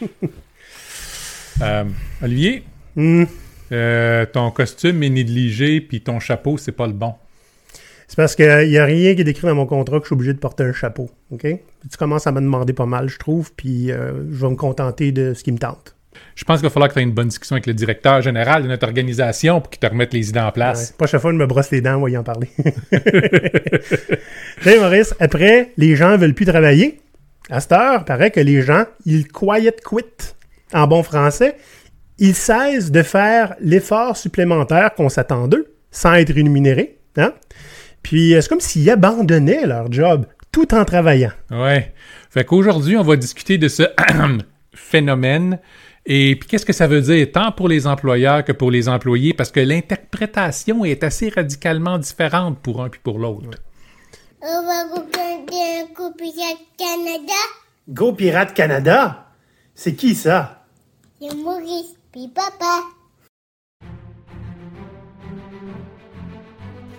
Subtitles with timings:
[1.62, 1.84] Euh,
[2.22, 2.62] Olivier,
[2.96, 3.24] Hmm.
[3.72, 7.12] euh, ton costume est négligé, puis ton chapeau, c'est pas le bon.
[8.08, 10.14] C'est parce qu'il n'y a rien qui est décrit dans mon contrat que je suis
[10.14, 11.10] obligé de porter un chapeau.
[11.30, 11.42] OK?
[11.42, 15.12] Tu commences à me demander pas mal, je trouve, puis euh, je vais me contenter
[15.12, 15.94] de ce qui me tente.
[16.34, 18.62] Je pense qu'il va falloir que tu aies une bonne discussion avec le directeur général
[18.62, 20.52] de notre organisation pour qu'il te remette les idées en Ouais.
[20.52, 20.92] place.
[20.92, 22.48] Prochaine fois, je me brosse les dents en voyant parler.
[24.64, 27.00] Hey Maurice, après, les gens veulent plus travailler.
[27.48, 30.34] À cette heure, paraît que les gens, ils quiet quit.
[30.72, 31.56] En bon français,
[32.18, 36.98] ils cessent de faire l'effort supplémentaire qu'on s'attend d'eux, sans être rémunérés.
[37.16, 37.32] Hein?
[38.02, 41.32] Puis, euh, c'est comme s'ils abandonnaient leur job tout en travaillant.
[41.50, 41.92] Ouais.
[42.30, 43.84] Fait qu'aujourd'hui, on va discuter de ce
[44.74, 45.58] phénomène.
[46.06, 49.34] Et puis, qu'est-ce que ça veut dire, tant pour les employeurs que pour les employés,
[49.34, 53.48] parce que l'interprétation est assez radicalement différente pour un puis pour l'autre.
[54.42, 57.40] Va regarder un coup Pirate Canada.
[57.88, 59.26] Go Pirate Canada?
[59.74, 60.64] C'est qui ça?
[61.20, 62.82] C'est Maurice, puis papa.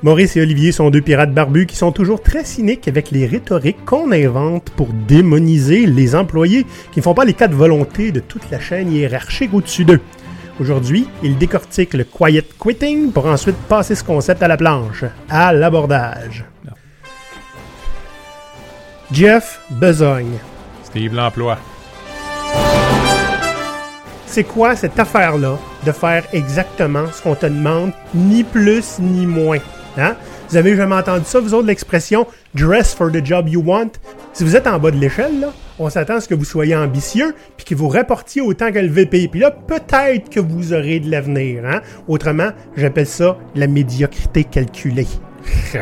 [0.03, 3.85] Maurice et Olivier sont deux pirates barbus qui sont toujours très cyniques avec les rhétoriques
[3.85, 8.49] qu'on invente pour démoniser les employés qui ne font pas les quatre volontés de toute
[8.49, 10.01] la chaîne hiérarchique au-dessus d'eux.
[10.59, 15.53] Aujourd'hui, ils décortiquent le quiet quitting pour ensuite passer ce concept à la planche, à
[15.53, 16.45] l'abordage.
[19.13, 20.37] Jeff Besogne.
[20.83, 21.57] Steve l'emploi.
[24.25, 29.57] C'est quoi cette affaire-là de faire exactement ce qu'on te demande, ni plus ni moins?
[29.97, 30.15] Hein?
[30.47, 33.89] Vous avez jamais entendu ça, vous autres, l'expression dress for the job you want?
[34.31, 37.35] Si vous êtes en bas de l'échelle, on s'attend à ce que vous soyez ambitieux
[37.57, 39.27] puis que vous rapportiez autant que le VP.
[39.27, 41.65] Puis là, peut-être que vous aurez de l'avenir.
[41.65, 41.81] Hein?
[42.07, 45.07] Autrement, j'appelle ça la médiocrité calculée.
[45.73, 45.79] tu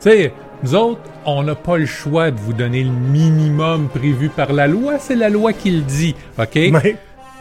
[0.00, 0.32] sais,
[0.62, 4.66] nous autres, on n'a pas le choix de vous donner le minimum prévu par la
[4.68, 4.94] loi.
[4.98, 6.56] C'est la loi qui le dit, OK?
[6.82, 6.96] Mais,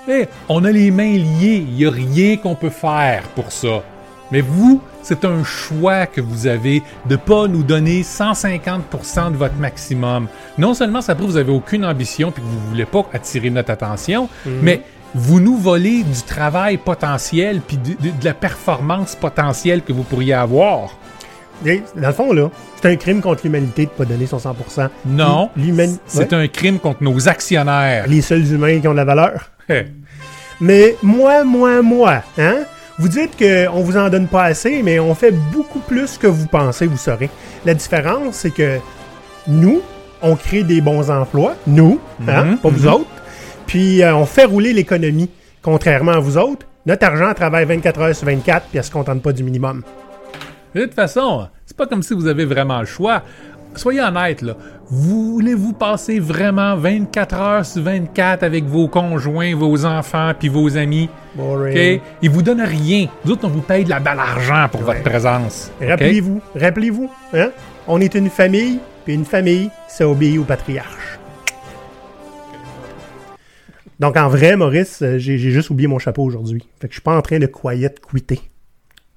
[0.09, 1.63] Eh, on a les mains liées.
[1.67, 3.83] Il n'y a rien qu'on peut faire pour ça.
[4.31, 9.55] Mais vous, c'est un choix que vous avez de pas nous donner 150% de votre
[9.57, 10.27] maximum.
[10.57, 13.49] Non seulement ça prouve que vous avez aucune ambition puis que vous voulez pas attirer
[13.51, 14.81] notre attention, mais
[15.13, 20.03] vous nous volez du travail potentiel puis de, de- de la performance potentielle que vous
[20.03, 20.97] pourriez avoir.
[21.63, 22.49] Dans le fond, là,
[22.81, 24.89] c'est un crime contre l'humanité de pas donner son 100%.
[25.05, 25.49] Non,
[26.07, 26.33] c'est Ouais.
[26.43, 28.05] un crime contre nos actionnaires.
[28.07, 29.51] Les seuls humains qui ont de la valeur.
[30.59, 32.57] Mais moi, moi, moi, hein?
[32.99, 36.45] Vous dites qu'on vous en donne pas assez, mais on fait beaucoup plus que vous
[36.45, 37.29] pensez, vous saurez.
[37.65, 38.77] La différence, c'est que
[39.47, 39.81] nous,
[40.21, 42.93] on crée des bons emplois, nous, hein, Mhm, pas vous mhm.
[42.93, 43.09] autres,
[43.65, 45.29] puis euh, on fait rouler l'économie.
[45.63, 49.21] Contrairement à vous autres, notre argent travaille 24 heures sur 24, puis elle se contente
[49.23, 49.81] pas du minimum.
[50.73, 53.23] De toute façon, c'est pas comme si vous avez vraiment le choix.
[53.75, 54.55] Soyez honnête, là.
[54.89, 61.09] Voulez-vous passer vraiment 24 heures sur 24 avec vos conjoints, vos enfants, puis vos amis?
[61.35, 61.97] Boring.
[61.97, 62.01] OK?
[62.21, 63.07] Ils vous donnent rien.
[63.23, 65.71] Nous autres, on vous paye de la balle argent pour votre présence.
[65.81, 67.51] Rappelez-vous, rappelez-vous, hein?
[67.87, 71.19] On est une famille, puis une famille, ça obéit au patriarche.
[74.01, 76.67] Donc en vrai, Maurice, euh, j'ai j'ai juste oublié mon chapeau aujourd'hui.
[76.79, 78.41] Fait que je suis pas en train de quiet quitter.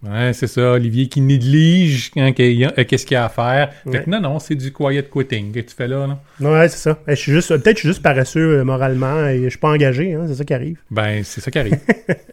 [0.06, 3.72] Ouais, c'est ça, Olivier qui néglige hein, euh, qu'est-ce qu'il y a à faire.
[3.84, 4.02] Fait Ouais.
[4.04, 6.18] que non, non, c'est du quiet quitting que tu fais là, là.
[6.40, 6.98] Ouais, c'est ça.
[7.08, 9.58] Eh, Je suis juste, peut-être que je suis juste paresseux euh, moralement et je suis
[9.58, 10.78] pas engagé, hein, c'est ça qui arrive.
[10.90, 11.78] Ben, c'est ça qui arrive.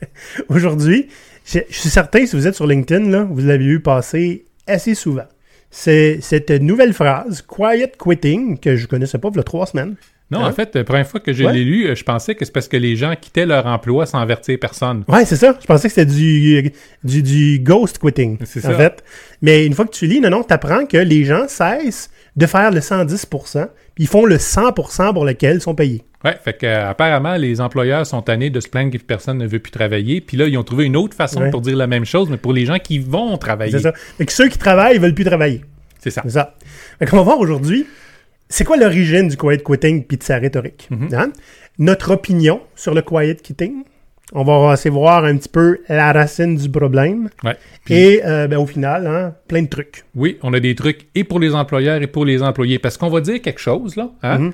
[0.50, 1.08] Aujourd'hui,
[1.46, 4.96] je je suis certain, si vous êtes sur LinkedIn, là, vous l'avez vu passer assez
[4.96, 5.26] souvent.
[5.70, 9.96] C'est cette nouvelle phrase, quiet quitting, que je connaissais pas il y a trois semaines.
[10.31, 10.50] Non, Hein?
[10.50, 11.52] en fait, la première fois que je Ouais.
[11.53, 14.19] l'ai lu, euh, je pensais que c'est parce que les gens quittaient leur emploi sans
[14.19, 15.03] avertir personne.
[15.09, 15.58] Ouais, c'est ça.
[15.62, 16.72] Je pensais que c'était du,
[17.03, 18.38] du, du ghost quitting.
[18.46, 18.75] C'est en ça.
[18.75, 19.03] fait.
[19.41, 22.72] Mais une fois que tu lis, non, non, t'apprends que les gens cessent de faire
[22.72, 26.02] le 110%, puis ils font le 100% pour lequel ils sont payés.
[26.24, 29.47] Ouais, fait que euh, apparemment les employeurs sont tannés de se plaindre que personne ne
[29.47, 31.50] veut plus travailler, puis là ils ont trouvé une autre façon Ouais.
[31.50, 33.72] pour dire la même chose, mais pour les gens qui vont travailler.
[33.72, 33.94] C'est ça.
[34.20, 35.62] Fait que ceux qui travaillent, ils veulent plus travailler.
[36.00, 36.22] C'est ça.
[36.24, 36.56] C'est ça.
[37.00, 37.88] Fait qu'on va voir aujourd'hui,
[38.52, 40.88] c'est quoi l'origine du quiet quitting puis de sa rhétorique.
[40.92, 41.10] Mhm.
[41.14, 41.32] Hein?
[41.80, 43.84] Notre opinion sur le quiet quitting.
[44.34, 47.30] On va essayer de voir un petit peu la racine du problème.
[47.44, 47.58] Ouais.
[47.84, 50.06] Puis, Et euh, ben, au final, hein, plein de trucs.
[50.16, 53.09] oui, on a des trucs et pour les employeurs et pour les employés, parce qu'on
[53.09, 54.12] va dire quelque chose là.
[54.24, 54.38] Hein?
[54.40, 54.52] Mhm.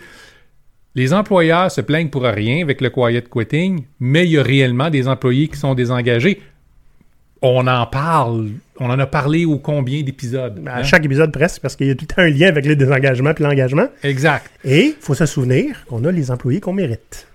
[0.96, 4.90] Les employeurs se plaignent pour rien avec le quiet quitting, mais il y a réellement
[4.90, 6.42] des employés qui sont désengagés.
[7.42, 8.50] On en parle,
[8.80, 10.62] on en a parlé au combien d'épisodes.
[10.66, 10.84] À hein?
[10.84, 13.34] chaque épisode presque, parce qu'il y a tout le temps un lien avec le désengagement
[13.34, 13.88] puis l'engagement.
[14.04, 14.50] Exact.
[14.63, 17.28] Et il faut se souvenir qu'on a les employés qu'on mérite.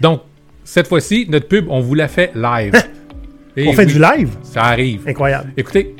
[0.00, 0.22] Donc,
[0.64, 2.72] cette fois-ci, notre pub, on vous la fait live.
[3.56, 4.30] Et On fait oui, du live?
[4.42, 5.06] Ça arrive.
[5.06, 5.52] Incroyable.
[5.56, 5.94] Écoutez,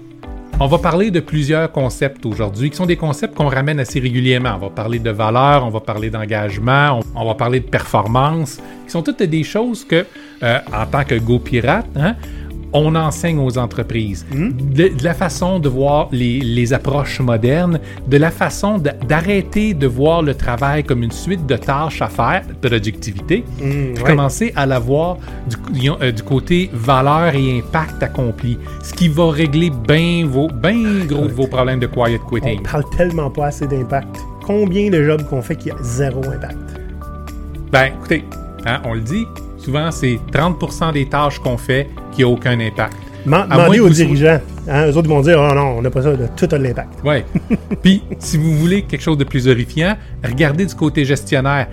[0.60, 4.54] On va parler de plusieurs concepts aujourd'hui qui sont des concepts qu'on ramène assez régulièrement.
[4.54, 8.60] On va parler de valeur, on va parler d'engagement, on, on va parler de performance,
[8.84, 10.06] qui sont toutes des choses que,
[10.44, 12.14] euh, en tant que Go Pirate, hein,
[12.76, 14.26] on enseigne aux entreprises.
[14.32, 17.78] De, de la façon de voir les, les approches modernes,
[18.08, 18.78] de la façon
[19.08, 24.02] d'arrêter de voir le travail comme une suite de tâches à faire, productivité, Mm, puis
[24.02, 24.10] ouais.
[24.10, 25.18] commencer à la voir
[25.72, 31.06] du, euh, du côté valeur et impact accompli, ce qui va régler bien vos, ben
[31.06, 32.62] gros vos problèmes de quiet On quitting.
[32.62, 34.16] parle tellement pas assez d'impact.
[34.44, 36.58] Combien de jobs qu'on fait qui a zéro impact?
[37.72, 38.24] Ben, écoutez,
[38.66, 39.26] hein, on le dit,
[39.64, 42.96] souvent c'est 30% des tâches qu'on fait qui n'ont aucun impact.
[43.26, 44.40] Demandez aux dirigeants.
[44.68, 47.02] Hein, eux autres vont dire, oh non, on n'a pas ça, tout a de l'impact.
[47.04, 47.24] Ouais.
[47.82, 51.68] Puis, si vous voulez quelque chose de plus horrifiant, regardez du côté gestionnaire.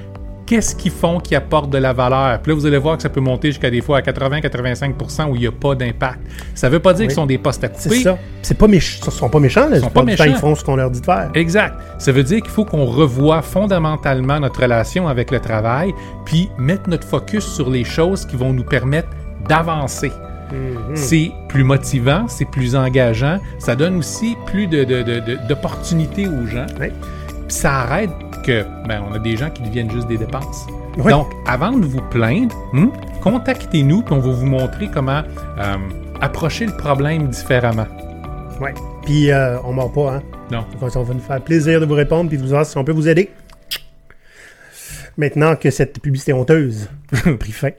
[0.52, 2.38] Qu'est-ce qu'ils font qui apporte de la valeur?
[2.42, 5.36] Puis là, vous allez voir que ça peut monter jusqu'à des fois à 80-85% où
[5.38, 6.20] il n'y a pas d'impact.
[6.56, 8.02] Ça ne veut pas dire ce sont des postes à C'est couper.
[8.04, 8.18] ça.
[8.42, 9.00] C'est pas méchant.
[9.08, 9.78] Ils sont pas méchants, là.
[9.80, 10.24] sont La pas temps, méchants.
[10.28, 11.30] Ils font ce qu'on leur dit de faire.
[11.36, 11.76] Exact.
[12.00, 15.94] Ça veut dire qu'il faut qu'on revoie fondamentalement notre relation avec le travail,
[16.26, 19.08] puis mettre notre focus sur les choses qui vont nous permettre
[19.48, 20.12] d'avancer.
[20.96, 26.28] C'est plus motivant, c'est plus engageant, ça donne aussi plus de, de- de- de- d'opportunités
[26.28, 26.66] aux gens.
[26.78, 26.92] Ouais.
[27.48, 28.10] Puis ça arrête
[28.42, 30.68] que, ben, on a des gens qui deviennent juste des dépenses.
[30.98, 32.90] Donc, avant de vous plaindre, hmm,
[33.22, 35.22] contactez-nous, puis on va vous montrer comment
[35.60, 35.76] euh,
[36.20, 37.88] approcher le problème différemment.
[38.60, 38.74] Ouais.
[39.06, 40.22] Puis, euh, on mord pas, hein.
[40.52, 40.66] Non.
[40.80, 42.84] Donc, on va nous faire plaisir de vous répondre puis de vous voir si on
[42.84, 43.30] peut vous aider.
[45.18, 46.90] Maintenant que cette publicité honteuse
[47.26, 47.72] a pris fin.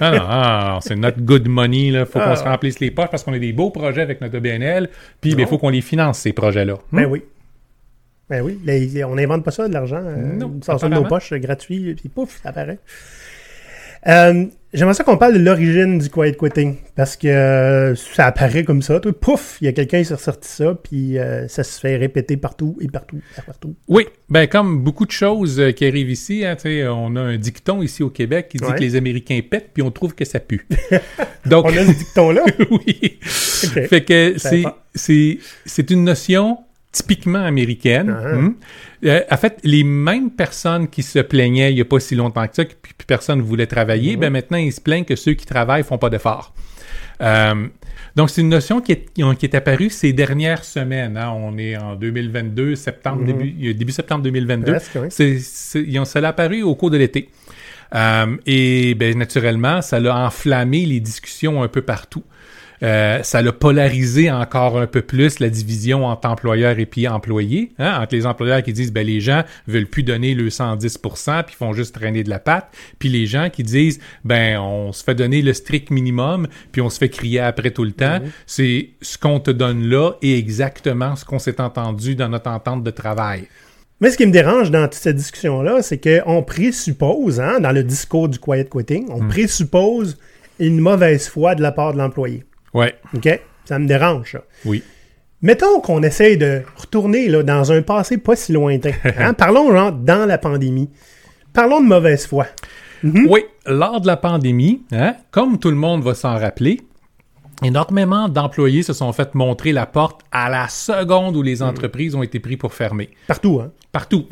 [0.00, 1.88] Ah non, ah non, c'est notre good money.
[1.88, 2.28] Il faut Ah.
[2.30, 4.88] qu'on se remplisse les poches parce qu'on a des beaux projets avec notre BNL.
[5.20, 6.74] Puis il faut qu'on les finance, ces projets-là.
[6.90, 7.22] Ben oui.
[8.30, 8.58] Ben oui.
[9.04, 10.00] On n'invente pas ça, de l'argent.
[10.02, 12.78] euh, Non, ça sort de nos poches, gratuit, puis pouf, ça apparaît.
[14.08, 18.64] Euh, J'aimerais ça qu'on parle de l'origine du quiet quitting, parce que euh, ça apparaît
[18.64, 18.98] comme ça.
[19.00, 22.38] Tout, pouf, il y a quelqu'un qui s'est ressorti ça, puis ça se fait répéter
[22.38, 23.74] partout et partout et partout.
[23.86, 26.56] Oui, ben comme beaucoup de choses qui arrivent ici, hein,
[26.90, 28.74] on a un dicton ici au Québec qui dit Ouais.
[28.76, 30.66] que les Américains pètent, puis on trouve que ça pue.
[31.46, 32.42] Donc, On a ce dicton-là.
[32.70, 33.18] oui.
[33.20, 34.36] Fait que
[34.94, 36.56] c'est une notion
[36.92, 38.14] typiquement américaine.
[38.16, 38.34] Ah.
[38.36, 38.54] Hmm?
[39.04, 42.46] Euh, en fait, les mêmes personnes qui se plaignaient il n'y a pas si longtemps
[42.46, 44.20] que ça, que puis, personne ne voulait travailler, Mhm.
[44.20, 46.54] ben maintenant ils se plaignent que ceux qui travaillent font pas d'efforts.
[47.20, 47.66] Euh,
[48.16, 51.16] donc, c'est une notion qui est, qui est apparue ces dernières semaines.
[51.16, 51.30] hein.
[51.34, 54.72] On est en 2022, septembre, début, euh, début septembre 2022.
[54.72, 54.78] Mhm.
[54.78, 55.06] Presque, oui.
[55.10, 57.28] C'est, c'est- ils ont- ça l'a apparu au cours de l'été.
[57.94, 62.22] Euh, et ben, naturellement, ça l'a enflammé les discussions un peu partout.
[62.82, 67.72] Euh, ça l'a polarisé encore un peu plus la division entre employeurs et puis employés.
[67.78, 71.54] Hein, entre les employeurs qui disent ben les gens veulent plus donner le 110% puis
[71.54, 72.68] font juste traîner de la patte,
[72.98, 76.90] puis les gens qui disent ben on se fait donner le strict minimum puis on
[76.90, 78.18] se fait crier après tout le temps.
[78.46, 82.82] C'est ce qu'on te donne là et exactement ce qu'on s'est entendu dans notre entente
[82.82, 83.46] de travail.
[84.00, 87.84] Mais ce qui me dérange dans toute cette discussion-là, c'est qu'on présuppose, hein, dans le
[87.84, 89.12] discours du quiet quitting, Hmm.
[89.12, 90.18] on présuppose
[90.58, 92.44] une mauvaise foi de la part de l'employé.
[92.74, 93.40] Ouais, OK?
[93.64, 94.42] Ça me dérange, ça.
[94.64, 94.82] oui.
[95.44, 98.92] Mettons qu'on essaye de retourner là, dans un passé pas si lointain.
[99.18, 99.34] hein?
[99.34, 100.88] Parlons, genre, dans la pandémie.
[101.52, 102.46] Parlons de mauvaise foi.
[103.02, 106.80] Oui, lors de la pandémie, hein, comme tout le monde va s'en rappeler,
[107.64, 112.22] énormément d'employés se sont fait montrer la porte à la seconde où les entreprises ont
[112.22, 113.10] été pris pour fermer.
[113.26, 113.72] Partout, hein?
[113.90, 114.26] Partout.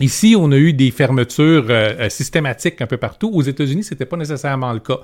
[0.00, 3.30] Ici, on a eu des fermetures euh, euh, systématiques un peu partout.
[3.32, 4.98] Aux États-Unis, c'était pas nécessairement le cas.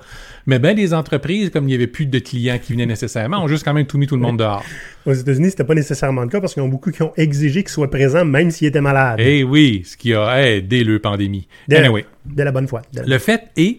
[0.47, 3.47] Mais ben, les entreprises, comme il n'y avait plus de clients qui venaient nécessairement, ont
[3.47, 4.63] juste quand même tout mis tout le monde dehors.
[5.05, 7.13] Aux États-Unis, c'était pas nécessairement le cas parce qu'il y en a beaucoup qui ont
[7.17, 9.19] exigé qu'ils soient présents même s'ils étaient malades.
[9.21, 11.47] Eh oui, ce qui a aidé le pandémie.
[11.67, 12.05] de, Anyway.
[12.25, 12.81] de la bonne foi.
[12.93, 13.77] La- Le fait est,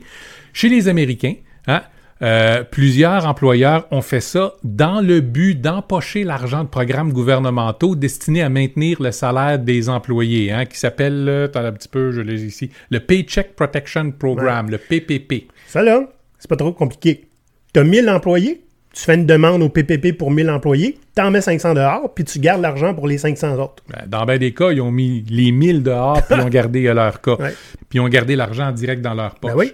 [0.53, 1.35] chez les Américains,
[1.67, 1.83] hein,
[2.23, 8.43] euh, plusieurs employeurs ont fait ça dans le but d'empocher l'argent de programmes gouvernementaux destinés
[8.43, 12.43] à maintenir le salaire des employés, hein, qui s'appelle, attends un petit peu, je l'ai
[12.43, 15.49] ici, le Paycheck Protection Program, le PPP.
[15.67, 16.03] Ça, là,
[16.39, 17.27] c'est pas trop compliqué.
[17.73, 21.41] Tu as 1000 employés, tu fais une demande au PPP pour 1000 employés, t'en mets
[21.41, 23.85] 500 dehors, puis tu gardes l'argent pour les 500 autres.
[23.89, 26.83] Ben, Dans bien des cas, ils ont mis les 1000 dehors, puis ils ont gardé
[26.93, 27.37] leur cas.
[27.37, 27.55] Ouais.
[27.89, 29.53] Puis ils ont gardé l'argent direct dans leur poche.
[29.53, 29.73] Ben oui.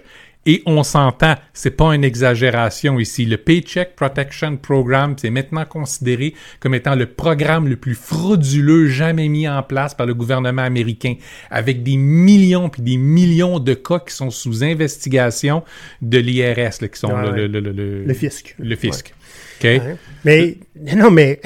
[0.49, 3.25] Et on s'entend, c'est pas une exagération ici.
[3.25, 9.27] Le Paycheck Protection Program, c'est maintenant considéré comme étant le programme le plus frauduleux jamais
[9.27, 11.15] mis en place par le gouvernement américain,
[11.51, 15.63] avec des millions puis des millions de cas qui sont sous investigation
[16.01, 18.55] de l'IRS, là, qui sont Ouais, le, le, le, le- Le fisc.
[18.57, 19.13] le fisc.
[19.59, 19.63] OK?
[19.65, 19.95] Ouais.
[20.23, 20.57] Mais,
[20.95, 21.41] non, mais,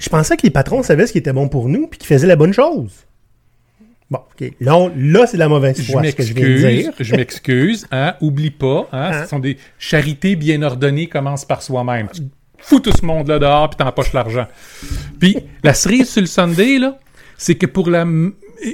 [0.00, 2.26] je pensais que les patrons savaient ce qui était bon pour nous, puis qu'ils faisaient
[2.26, 3.04] la bonne chose.
[4.10, 4.52] Bon, OK.
[4.60, 6.92] Là, c'est de la mauvaise Je foi, ce que je viens de dire.
[6.98, 9.22] je m'excuse, hein, oublie pas, hein, Hein?
[9.24, 12.08] ce sont des charités bien ordonnées commencent par soi-même.
[12.58, 14.46] fous tout ce monde-là dehors, puis t'empoches l'argent.
[15.20, 16.98] Puis la cerise sur le Sunday, là,
[17.36, 18.06] c'est que pour la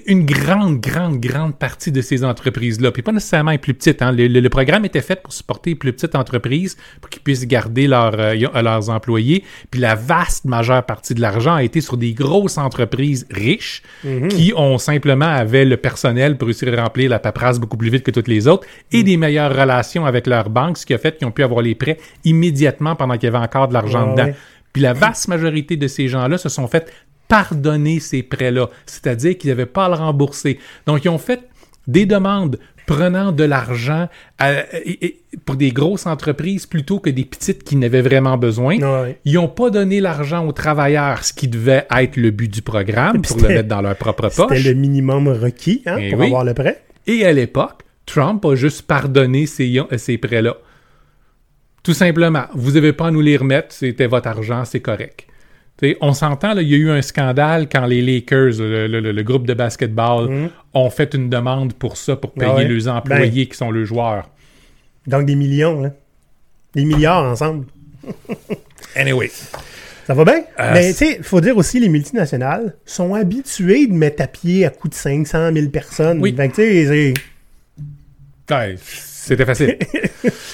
[0.06, 4.00] une grande, grande, grande partie de ces entreprises-là, puis pas nécessairement les plus petites.
[4.02, 4.12] Hein.
[4.12, 7.46] Le, le- le programme était fait pour supporter les plus petites entreprises pour qu'ils puissent
[7.46, 9.44] garder leur, euh, y- leurs employés.
[9.70, 13.82] Puis la vaste majeure partie de l'argent a été sur des grosses entreprises riches
[14.30, 18.02] qui ont simplement avaient le personnel pour réussir à remplir la paperasse beaucoup plus vite
[18.04, 21.16] que toutes les autres et des meilleures relations avec leurs banques, ce qui a fait
[21.18, 24.12] qu'ils ont pu avoir les prêts immédiatement pendant qu'il y avait encore de l'argent Ah
[24.12, 24.24] dedans.
[24.28, 24.34] ouais.
[24.72, 26.90] Puis la vaste majorité de ces gens-là se sont fait
[27.28, 30.58] pardonner ces prêts-là, c'est-à-dire qu'ils n'avaient pas à le rembourser.
[30.86, 31.40] Donc, ils ont fait
[31.86, 34.08] des demandes prenant de l'argent
[35.46, 38.78] pour des grosses entreprises plutôt que des petites qui n'avaient vraiment besoin.
[38.78, 39.18] Ouais.
[39.24, 43.22] Ils n'ont pas donné l'argent aux travailleurs, ce qui devait être le but du programme,
[43.22, 44.64] pour le c'était- mettre dans leur propre C'était poche.
[44.64, 46.26] le minimum requis hein, Eh pour oui.
[46.26, 46.82] avoir le prêt.
[47.06, 50.54] Et à l'époque, Trump a juste pardonné ces, ces prêts-là.
[51.82, 55.26] Tout simplement, vous n'avez pas à nous les remettre, c'était votre argent, c'est correct.
[55.76, 59.10] T'sais, on s'entend, il y a eu un scandale quand les Lakers, le, le- le-
[59.12, 62.52] le groupe de basketball, ont fait une demande pour ça, pour payer Mhm.
[62.52, 62.68] Ah ouais.
[62.68, 62.74] Ben.
[62.84, 64.30] leurs employés qui sont le joueurs.
[65.06, 65.90] Donc des millions, là.
[66.74, 67.66] Des milliards ensemble.
[68.96, 69.30] Anyway.
[70.06, 70.44] Ça va bien?
[70.60, 74.26] Euh, Mais tu sais, il faut dire aussi, les multinationales sont habituées de mettre à
[74.28, 76.20] pied à coût de 500 000 personnes.
[76.20, 76.32] Oui.
[76.36, 77.14] Fait que, tu sais,
[78.48, 79.78] c'est- Ouais, c'était facile.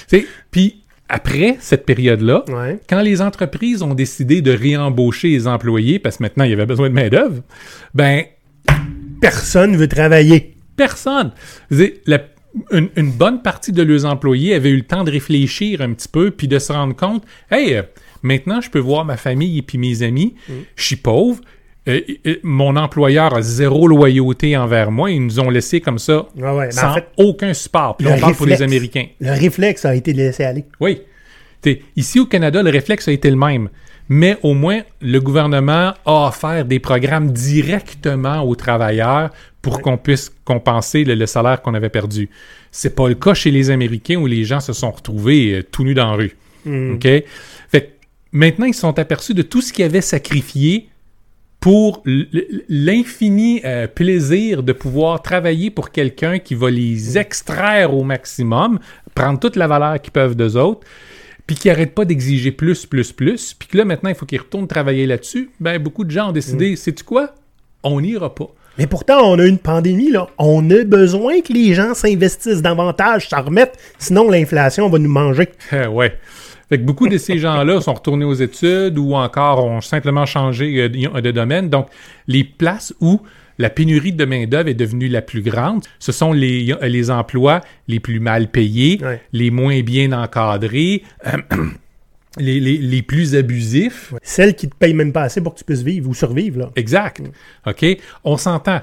[0.50, 2.78] Puis après cette période-là, Ouais.
[2.88, 6.66] quand les entreprises ont décidé de réembaucher les employés, parce que maintenant il y avait
[6.66, 7.42] besoin de main-d'œuvre,
[7.94, 8.24] ben
[9.20, 10.54] personne veut travailler.
[10.76, 11.32] personne.
[12.06, 12.22] La-
[12.72, 16.08] une, une bonne partie de leurs employés avaient eu le temps de réfléchir un petit
[16.08, 17.82] peu puis de se rendre compte, hey, euh,
[18.22, 20.34] maintenant je peux voir ma famille et puis mes amis.
[20.76, 21.40] Je suis pauvre.
[22.42, 25.10] Mon employeur a zéro loyauté envers moi.
[25.10, 26.66] Ils nous ont laissé comme ça Ouais, ouais.
[26.66, 27.96] Mais sans en fait, aucun support.
[27.96, 29.06] Puis on parle pour les Américains.
[29.20, 30.64] Le réflexe a été de laisser aller.
[30.80, 31.02] Oui.
[31.62, 33.68] T'sais, ici au Canada, le réflexe a été le même.
[34.08, 39.30] Mais au moins, le gouvernement a offert des programmes directement aux travailleurs
[39.62, 42.28] pour qu'on puisse compenser le, le salaire qu'on avait perdu.
[42.72, 45.84] C'est pas le cas chez les Américains où les gens se sont retrouvés euh, tout
[45.84, 46.36] nus dans la rue.
[46.66, 47.02] OK?
[47.04, 47.24] Fait
[47.72, 47.86] que
[48.32, 50.88] maintenant, ils se sont aperçus de tout ce qu'ils avaient sacrifié
[51.60, 58.78] pour l'infini euh, plaisir de pouvoir travailler pour quelqu'un qui va les extraire au maximum,
[59.14, 60.86] prendre toute la valeur qu'ils peuvent d'eux autres,
[61.46, 64.40] puis qui arrête pas d'exiger plus, plus, plus, puis que là, maintenant, il faut qu'ils
[64.40, 67.34] retournent travailler là-dessus, ben, beaucoup de gens ont décidé, sais-tu quoi?
[67.82, 68.48] On n'ira pas.
[68.78, 70.28] Mais pourtant, on a une pandémie, là.
[70.38, 75.50] On a besoin que les gens s'investissent davantage, s'en remettent, sinon l'inflation va nous manger.
[75.72, 76.16] Euh, ouais.
[76.70, 80.80] Fait que beaucoup de ces gens-là sont retournés aux études ou encore ont simplement changé
[80.82, 81.68] euh, de domaine.
[81.68, 81.88] Donc,
[82.28, 83.20] les places où
[83.58, 88.00] la pénurie de main-d'œuvre est devenue la plus grande, ce sont les, les emplois les
[88.00, 89.20] plus mal payés, Ouais.
[89.34, 91.32] les moins bien encadrés, euh,
[92.38, 94.14] les, les- les plus abusifs.
[94.22, 96.70] Celles qui te payent même pas assez pour que tu puisses vivre ou survivre, là.
[96.76, 97.20] Exact.
[97.66, 97.84] OK?
[98.24, 98.80] On s'entend.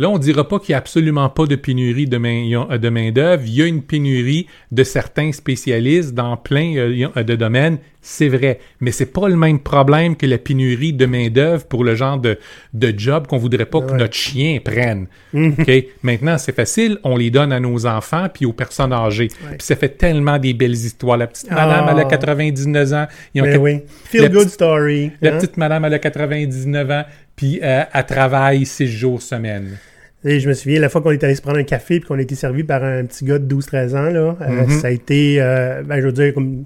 [0.00, 2.88] Là, on ne dira pas qu'il n'y a absolument pas de pénurie de main- de
[2.88, 3.42] main-d'œuvre.
[3.46, 7.76] Il y a une pénurie de certains spécialistes dans plein euh, de domaines.
[8.00, 8.60] C'est vrai.
[8.80, 12.38] Mais c'est pas le même problème que la pénurie de main-d'œuvre pour le genre de,
[12.72, 15.06] de job qu'on voudrait pas que notre chien prenne.
[15.34, 15.70] OK?
[16.02, 16.96] Maintenant, c'est facile.
[17.04, 19.28] On les donne à nos enfants puis aux personnes âgées.
[19.28, 21.18] Puis ça fait tellement des belles histoires.
[21.18, 21.92] La petite madame, Ah.
[21.92, 23.06] elle a 99 ans.
[23.34, 23.80] Ils ont Ben oui.
[24.04, 25.10] Feel la good petite- story.
[25.20, 25.36] la hein?
[25.38, 27.04] petite madame, elle a 99 ans,
[27.36, 29.76] puis euh, elle travaille 6 jours semaine.
[30.24, 32.18] Et je me souviens, la fois qu'on est allé se prendre un café et qu'on
[32.18, 34.70] a été servi par un petit gars de 12-13 ans, là, euh, Mhm.
[34.80, 36.64] ça a été, euh, ben, je veux dire, comme,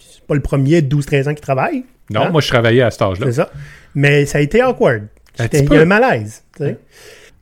[0.00, 1.84] c'est pas le premier de 12-13 ans qui travaille.
[2.10, 2.30] Non, Hein?
[2.30, 3.26] moi, je travaillais à cet âge-là.
[3.26, 3.50] C'est ça.
[3.94, 5.04] Mais ça a été awkward.
[5.38, 5.78] Un C'était- peu.
[5.78, 6.42] un malaise.
[6.56, 6.78] tu sais.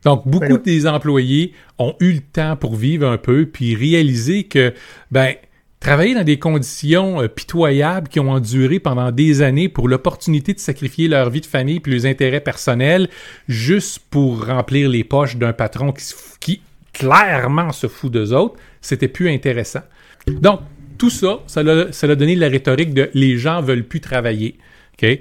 [0.04, 4.44] Donc, beaucoup Ben des employés ont eu le temps pour vivre un peu, puis réaliser
[4.44, 4.74] que,
[5.10, 5.32] ben,
[5.86, 10.58] travailler dans des conditions euh, pitoyables qui ont enduré pendant des années pour l'opportunité de
[10.58, 13.08] sacrifier leur vie de famille puis leurs intérêts personnels
[13.46, 15.94] juste pour remplir les poches d'un patron
[16.40, 16.60] qui,
[16.92, 19.82] clairement se fout d'eux autres, c'était plus intéressant.
[20.26, 20.60] Donc,
[20.98, 24.58] tout ça, ça l'a donné la rhétorique de les gens veulent plus travailler.
[24.94, 25.20] OK?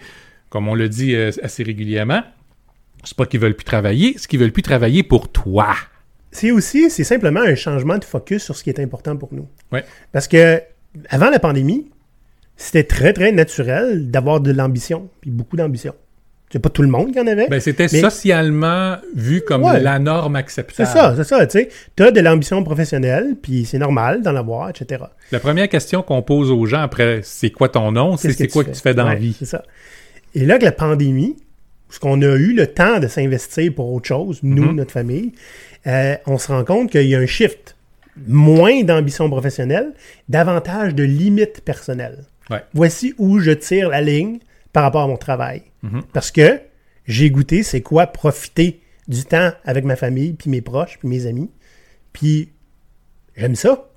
[0.50, 2.24] Comme on le dit euh, assez régulièrement,
[3.04, 5.76] c'est pas qu'ils veulent plus travailler, c'est qu'ils veulent plus travailler pour toi.
[6.36, 9.48] C'est aussi, c'est simplement un changement de focus sur ce qui est important pour nous.
[9.72, 9.86] Ouais.
[10.12, 10.62] Parce que
[11.10, 11.90] avant la pandémie,
[12.58, 15.94] c'était très, très naturel d'avoir de l'ambition, puis beaucoup d'ambition.
[16.52, 17.48] C'est pas tout le monde qui en avait.
[17.48, 19.80] Ben, c'était Mais- socialement vu comme Ouais.
[19.80, 20.90] la norme c'est acceptable.
[20.90, 21.70] ça, c'est ça, tu sais.
[21.96, 25.04] T'as de l'ambition professionnelle, puis c'est normal d'en avoir, etc.
[25.32, 28.64] La première question qu'on pose aux gens après c'est quoi ton nom, c'est c'est quoi
[28.66, 29.36] que tu fais dans la Ouais, vie?
[29.40, 29.64] C'est ça.
[30.34, 31.36] Et là, que la pandémie,
[31.96, 34.76] parce qu'on a eu le temps de s'investir pour autre chose, nous, Mhm.
[34.76, 35.32] notre famille,
[35.88, 37.78] euh, on se rend compte qu'il y a un shift.
[38.28, 39.94] Moins d'ambition professionnelle,
[40.28, 42.26] davantage de limites personnelles.
[42.50, 42.62] Ouais.
[42.74, 44.40] Voici où je tire la ligne
[44.74, 45.62] par rapport à mon travail.
[45.84, 46.02] Mhm.
[46.12, 46.60] Parce que
[47.08, 51.28] j'ai goûté c'est quoi profiter du temps avec ma famille, puis mes proches, puis mes
[51.28, 51.50] amis.
[52.12, 52.50] Puis
[53.38, 53.90] j'aime ça.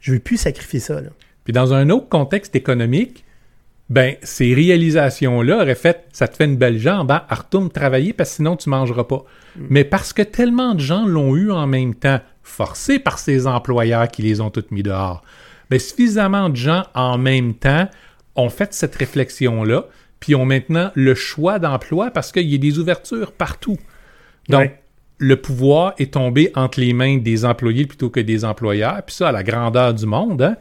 [0.00, 1.00] Je veux plus sacrifier ça.
[1.00, 1.08] Là.
[1.42, 3.24] Puis dans un autre contexte économique,
[3.88, 8.30] ben ces réalisations-là auraient fait, ça te fait une belle jambe, hein, retourne travailler parce
[8.30, 9.24] que sinon tu mangeras pas.
[9.70, 14.08] Mais parce que tellement de gens l'ont eu en même temps, forcés par ces employeurs
[14.08, 15.22] qui les ont toutes mis dehors,
[15.70, 17.88] ben suffisamment de gens en même temps
[18.34, 19.86] ont fait cette réflexion-là,
[20.20, 23.78] puis ont maintenant le choix d'emploi parce qu'il y a des ouvertures partout.
[24.48, 24.80] Donc, Ouais.
[25.18, 29.00] Le pouvoir est tombé entre les mains des employés plutôt que des employeurs.
[29.06, 30.42] Puis ça, à la grandeur du monde.
[30.42, 30.56] hein.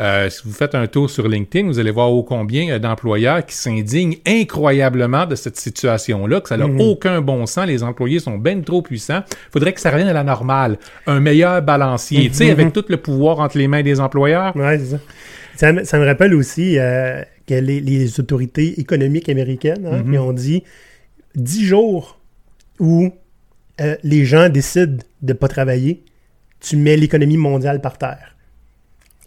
[0.00, 3.44] Euh, si vous faites un tour sur LinkedIn, vous allez voir ô combien a d'employeurs
[3.44, 7.66] qui s'indignent incroyablement de cette situation-là, que ça n'a aucun bon sens.
[7.66, 9.20] Les employés sont bien trop puissants.
[9.52, 10.78] faudrait que ça revienne à la normale.
[11.06, 12.28] Un meilleur balancier.
[12.30, 14.56] Tu sais, avec tout le pouvoir entre les mains des employeurs.
[14.56, 14.98] Ouais, c'est ça.
[15.56, 20.16] Ça me, ça me rappelle aussi euh, que les, les autorités économiques américaines hein, Mhm.
[20.18, 20.64] ont dit
[21.36, 22.18] 10 jours
[22.78, 23.12] où
[23.80, 26.02] euh, les gens décident de ne pas travailler,
[26.60, 28.36] tu mets l'économie mondiale par terre.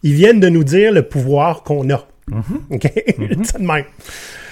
[0.03, 2.05] Ils viennent de nous dire le pouvoir qu'on a.
[2.69, 2.83] OK?
[3.43, 3.85] Ça de même.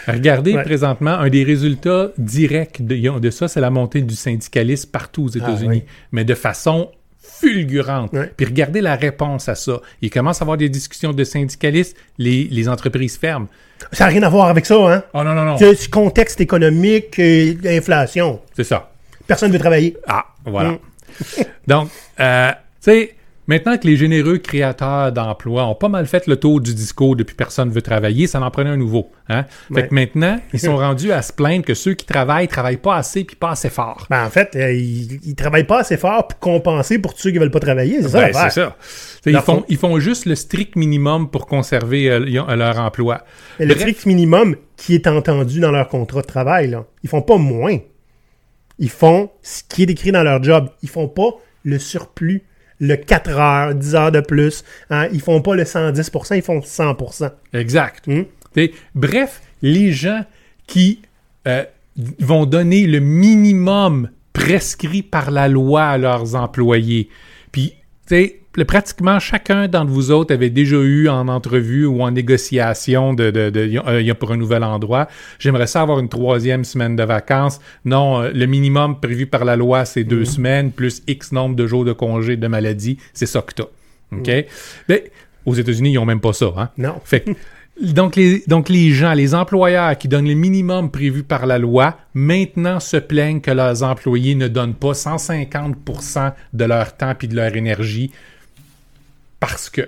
[0.08, 0.64] Regardez Ouais.
[0.64, 5.30] présentement, un des résultats directs de, de ça, c'est la montée du syndicalisme partout aux
[5.30, 5.84] États-Unis, oui.
[6.12, 6.90] mais de façon
[7.22, 8.12] fulgurante.
[8.14, 8.32] Ouais.
[8.36, 9.80] Puis regardez la réponse à ça.
[10.02, 13.48] Il commence à avoir des discussions de syndicalistes, les, les entreprises ferment.
[13.92, 15.04] Ça n'a rien à voir avec ça, hein?
[15.14, 18.40] Oh non, non, non, C'est c'est contexte économique, euh, inflation.
[18.56, 18.91] c'est ça.
[19.32, 19.98] Personne ne veut travailler.
[20.08, 20.72] Ah, voilà.
[20.72, 20.78] Mm.
[21.68, 22.56] Donc, euh, tu
[22.92, 23.16] sais,
[23.48, 27.36] maintenant que les généreux créateurs d'emplois ont pas mal fait le tour du discours depuis
[27.36, 29.12] personne veut travailler, ça en prenait un nouveau.
[29.30, 29.46] Hein?
[29.74, 32.96] Fait que maintenant, ils sont rendus à se plaindre que ceux qui travaillent travaillent pas
[32.96, 34.08] assez puis pas assez fort.
[34.10, 37.32] Ben, en fait, euh, ils, ils travaillent pas assez fort pour compenser pour tous ceux
[37.32, 38.02] qui veulent pas travailler.
[38.02, 38.76] C'est ça, Ben, c'est ça.
[39.26, 43.24] Ils font, fond- ils font juste le strict minimum pour conserver euh, euh, leur emploi.
[43.60, 43.82] Mais le Bref.
[43.82, 47.78] strict minimum qui est entendu dans leur contrat de travail, là, ils font pas moins.
[48.82, 50.70] Ils font ce qui est décrit dans leur job.
[50.82, 51.30] Ils font pas
[51.64, 52.44] le surplus,
[52.80, 54.66] le 4 heures, 10 heures de plus.
[54.90, 55.08] Hein.
[55.14, 57.32] Ils font pas le 110%, ils font 100%.
[57.54, 58.08] Exact.
[58.08, 58.24] Hmm?
[58.96, 60.26] Bref, les gens
[60.66, 61.04] qui
[61.48, 61.64] euh,
[62.20, 67.08] vont donner le minimum prescrit par la loi à leurs employés.
[67.52, 67.76] Puis,
[68.08, 73.14] tu sais, pratiquement chacun d'entre vous autres avait déjà eu en entrevue ou en négociation
[73.14, 75.08] de, de, de- euh, pour un nouvel endroit.
[75.40, 77.60] J'aimerais ça avoir une troisième semaine de vacances.
[77.86, 81.66] Non, euh, le minimum prévu par la loi, c'est deux semaines plus X nombre de
[81.66, 82.98] jours de congé de maladie.
[83.14, 83.64] C'est ça que t'as.
[84.12, 84.30] OK?
[84.90, 85.12] Mais
[85.46, 86.54] aux États-Unis, ils n'ont même pas ça.
[86.58, 86.70] Hein?
[86.78, 86.96] Non.
[87.06, 87.32] Fait que,
[87.94, 91.96] donc, les, donc les gens, les employeurs qui donnent le minimum prévu par la loi,
[92.14, 97.36] maintenant se plaignent que leurs employés ne donnent pas 150% de leur temps et de
[97.36, 98.12] leur énergie
[99.42, 99.82] parce que,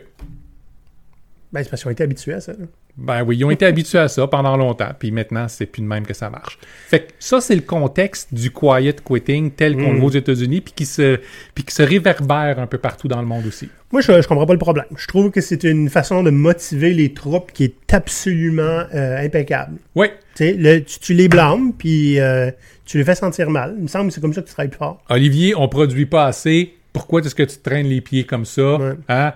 [1.54, 2.54] Ben, c'est parce qu'ils ont été habitués à ça.
[2.98, 5.88] ben oui, ils ont été habitués à ça pendant longtemps, puis maintenant, c'est plus de
[5.88, 6.58] même que ça marche.
[6.88, 10.62] Fait que ça, c'est le contexte du quiet quitting tel qu'on le voit aux États-Unis,
[10.62, 11.20] puis qui se,
[11.54, 13.70] puis qui se réverbère un peu partout dans le monde aussi.
[13.92, 14.86] Moi, je, je comprends pas le problème.
[14.98, 19.78] Je trouve que c'est une façon de motiver les troupes qui est absolument euh, impeccable.
[19.96, 22.50] Oui, Tu sais, le- tu, tu les blâmes, puis euh,
[22.86, 23.76] tu les fais sentir mal.
[23.78, 25.04] Il me semble que c'est comme ça que tu travailles plus fort.
[25.10, 26.74] Olivier, on produit pas assez.
[26.94, 28.78] Pourquoi est-ce que tu traînes les pieds comme ça?
[28.78, 28.94] Ouais.
[29.10, 29.34] Hein?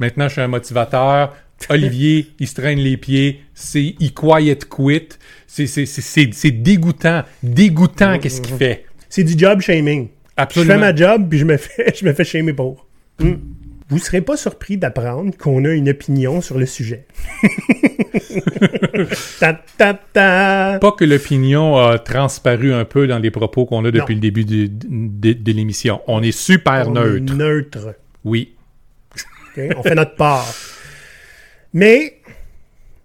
[0.00, 1.34] Maintenant, je suis un motivateur.
[1.70, 3.40] Olivier, il se traîne les pieds.
[3.54, 5.08] C'est il quiet quit.
[5.46, 7.22] C'est, dégoûtant.
[7.42, 8.84] Dégoûtant, qu'est-ce qu'il fait?
[9.08, 10.08] C'est du job shaming.
[10.36, 10.74] Absolument.
[10.74, 12.86] Je fais ma job, puis je me fais, je me fais shamer pour.
[13.20, 13.34] Hmm.
[13.88, 17.06] Vous serez pas surpris d'apprendre qu'on a une opinion sur le sujet.
[19.38, 20.78] ta, ta, ta.
[20.80, 24.20] Pas que l'opinion a transparu un peu dans les propos qu'on a depuis Non.
[24.20, 24.66] le début de,
[25.32, 26.00] de l'émission.
[26.06, 27.34] On est super On est neutre.
[27.34, 27.94] neutre.
[28.24, 28.54] Oui.
[29.76, 30.46] On fait notre part.
[31.72, 32.20] Mais,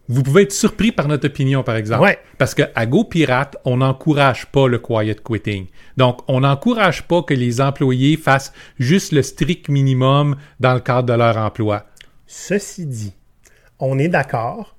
[0.07, 2.03] Vous pouvez être surpris par notre opinion, par exemple.
[2.03, 2.19] Ouais.
[2.39, 5.67] Parce qu'à Go Pirate, on n'encourage pas le quiet quitting.
[5.97, 11.03] Donc, on n'encourage pas que les employés fassent juste le strict minimum dans le cadre
[11.03, 11.85] de leur emploi.
[12.25, 13.13] ceci dit,
[13.79, 14.75] on est d'accord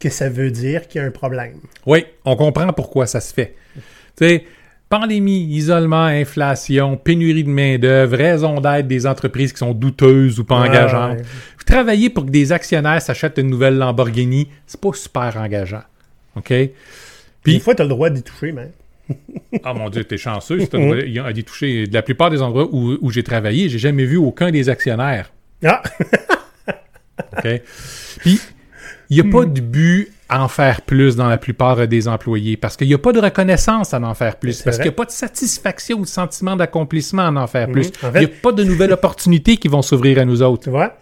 [0.00, 1.60] que ça veut dire qu'il y a un problème.
[1.86, 3.54] Oui, on comprend pourquoi ça se fait.
[3.74, 3.82] Tu
[4.16, 4.44] sais,
[4.92, 10.56] pandémie, isolement, inflation, pénurie de main-d'œuvre, raison d'être des entreprises qui sont douteuses ou pas
[10.56, 11.20] engageantes.
[11.20, 11.24] ouais.
[11.64, 15.80] Travailler pour que des actionnaires s'achètent une nouvelle Lamborghini, c'est pas super engageant.
[16.36, 16.52] OK?
[17.42, 18.70] Puis, des fois, tu as le droit d'y toucher, mais.
[19.64, 20.60] Ah mon Dieu, t'es chanceux.
[20.60, 21.86] si t'as le droit- Il y a des touchés.
[21.86, 25.32] De la plupart des endroits où, où j'ai travaillé, j'ai jamais vu aucun des actionnaires.
[25.64, 25.82] Ah!
[27.38, 27.62] OK?
[28.18, 28.40] Puis,
[29.08, 32.76] il n'y a pas de but en faire plus dans la plupart des employés parce
[32.76, 34.62] qu'il n'y a pas de reconnaissance à en faire plus.
[34.62, 37.88] Parce qu'il n'y a pas de satisfaction ou de sentiment d'accomplissement à en faire plus.
[38.02, 40.64] En Il n'y a pas de nouvelles opportunités qui vont s'ouvrir à nous autres.
[40.64, 40.96] Tu vois?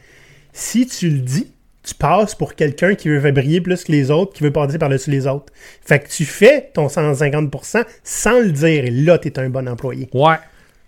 [0.53, 4.33] Si tu le dis, tu passes pour quelqu'un qui veut briller plus que les autres,
[4.35, 5.53] qui veut passer par-dessus les autres.
[5.83, 8.85] Fait que tu fais ton 150% sans le dire.
[8.85, 10.09] Et là, tu es un bon employé.
[10.13, 10.37] Ouais.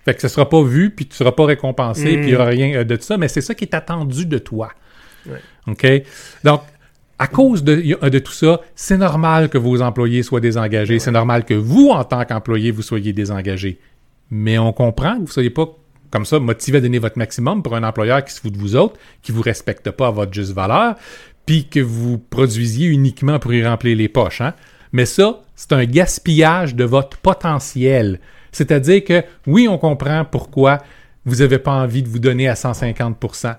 [0.04, 2.20] Fait que ce sera pas vu, puis tu seras pas récompensé, Mm.
[2.20, 4.38] puis il y aura rien euh, de ça, mais c'est ça qui est attendu de
[4.38, 4.72] toi.
[5.26, 5.38] Ouais.
[5.68, 5.86] OK?
[6.42, 6.62] Donc,
[7.18, 10.98] à cause de, tout ça, c'est normal que vos employés soient désengagés.
[10.98, 13.78] C'est normal que vous, en tant qu'employé, vous soyez désengagés.
[14.30, 15.66] Mais on comprend que vous ne soyez pas
[16.10, 18.76] comme ça motivé à donner votre maximum pour un employeur qui se fout de vous
[18.76, 20.96] autres, qui vous respecte pas à votre juste valeur,
[21.46, 24.42] puis que vous produisiez uniquement pour y remplir les poches.
[24.42, 24.52] Hein?
[24.92, 28.20] Mais ça, c'est un gaspillage de votre potentiel.
[28.52, 30.78] C'est-à-dire que, oui, on comprend pourquoi
[31.24, 33.56] vous n'avez pas envie de vous donner à 150%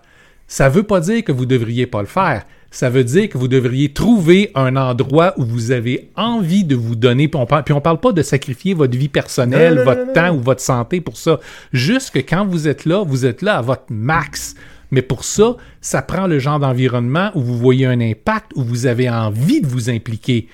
[0.47, 2.45] Ça ne veut pas dire que vous ne devriez pas le faire.
[2.73, 6.95] Ça veut dire que vous devriez trouver un endroit où vous avez envie de vous
[6.95, 7.27] donner.
[7.27, 10.05] Puis on parle, puis on parle pas de sacrifier votre vie personnelle, Non, non, votre
[10.07, 11.39] non, temps ou votre santé pour ça.
[11.71, 14.55] Juste que quand vous êtes là, vous êtes là à votre max.
[14.89, 18.87] Mais pour ça, ça prend le genre d'environnement où vous voyez un impact, où vous
[18.87, 20.47] avez envie de vous impliquer.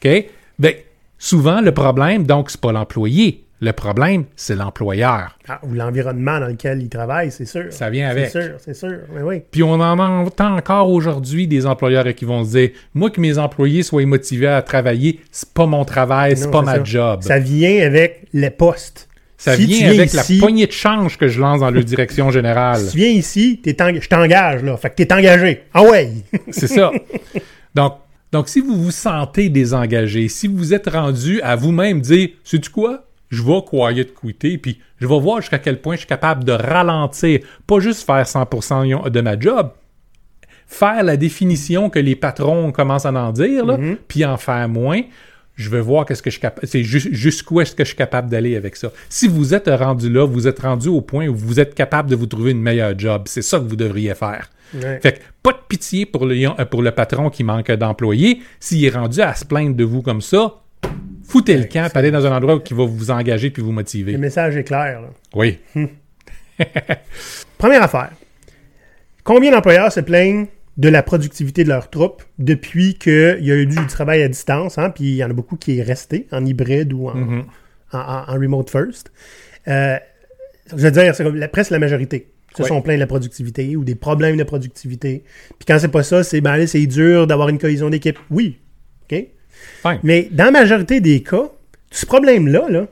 [0.00, 0.26] OK?
[0.60, 0.74] Ben,
[1.18, 3.47] souvent, le problème, donc, c'est pas l'employé.
[3.60, 5.36] Le problème, c'est l'employeur.
[5.48, 7.64] Ah, ou l'environnement dans lequel il travaille, c'est sûr.
[7.70, 8.28] Ça vient avec.
[8.30, 8.98] C'est sûr, c'est sûr.
[9.12, 9.42] Mais oui.
[9.50, 13.36] Puis on en entend encore aujourd'hui des employeurs qui vont se dire Moi, que mes
[13.36, 16.84] employés soient motivés à travailler, c'est pas mon travail, c'est pas ma ça.
[16.84, 17.22] job.
[17.22, 19.08] Ça, Ça vient avec les postes.
[19.36, 22.30] Si tu vient avec ici- la poignée de change que je lance dans leur direction
[22.30, 22.80] générale.
[22.80, 24.76] Si tu viens ici, je t'engage, là.
[24.76, 25.62] Fait que t'es engagé.
[25.74, 26.10] Ah ouais!
[26.50, 26.90] C'est ça.
[27.74, 27.94] Donc,
[28.32, 33.04] donc, si vous vous sentez désengagé, si vous êtes rendu à vous-même dire, sais-tu quoi?
[33.28, 36.52] Je vais quiet quitter, puis je vais voir jusqu'à quel point je suis capable de
[36.52, 39.70] ralentir, pas juste faire 100% de ma job,
[40.66, 45.02] faire la définition que les patrons commencent à en dire, là, puis en faire moins.
[45.56, 46.68] Je vais voir qu'est-ce que je suis capable.
[46.68, 48.92] C'est jusqu'où est-ce que je suis capable d'aller avec ça.
[49.08, 52.14] Si vous êtes rendu là, vous êtes rendu au point où vous êtes capable de
[52.14, 53.22] vous trouver une meilleure job.
[53.26, 54.50] C'est ça que vous devriez faire.
[54.72, 55.00] Ouais.
[55.02, 58.40] Fait que pas de pitié pour le, euh, pour le patron qui manque d'employés.
[58.60, 60.60] S'il est rendu à se plaindre de vous comme ça,
[61.28, 64.12] foutez le camp, allez dans un endroit où il va vous engager puis vous motiver.
[64.12, 65.08] Le message est clair, là.
[65.34, 65.58] Oui.
[67.58, 68.10] Première affaire.
[69.24, 73.66] Combien d'employeurs se plaignent de la productivité de leurs troupes depuis qu'il y a eu
[73.66, 76.44] du travail à distance, hein, puis il y en a beaucoup qui est resté en
[76.44, 77.44] hybride ou en, Mhm.
[77.92, 79.10] en, en- en remote first?
[79.66, 79.96] Euh,
[80.70, 82.68] je veux dire, c'est comme la, presque la majorité se Oui.
[82.68, 85.24] sont plaints de la productivité ou des problèmes de productivité.
[85.58, 88.18] Puis quand c'est pas ça, c'est ben c'est dur d'avoir une cohésion d'équipe.
[88.30, 88.58] Oui.
[89.10, 89.26] OK?
[89.82, 90.00] Fine.
[90.02, 91.44] Mais dans la majorité des cas,
[91.90, 92.86] ce problème-là là,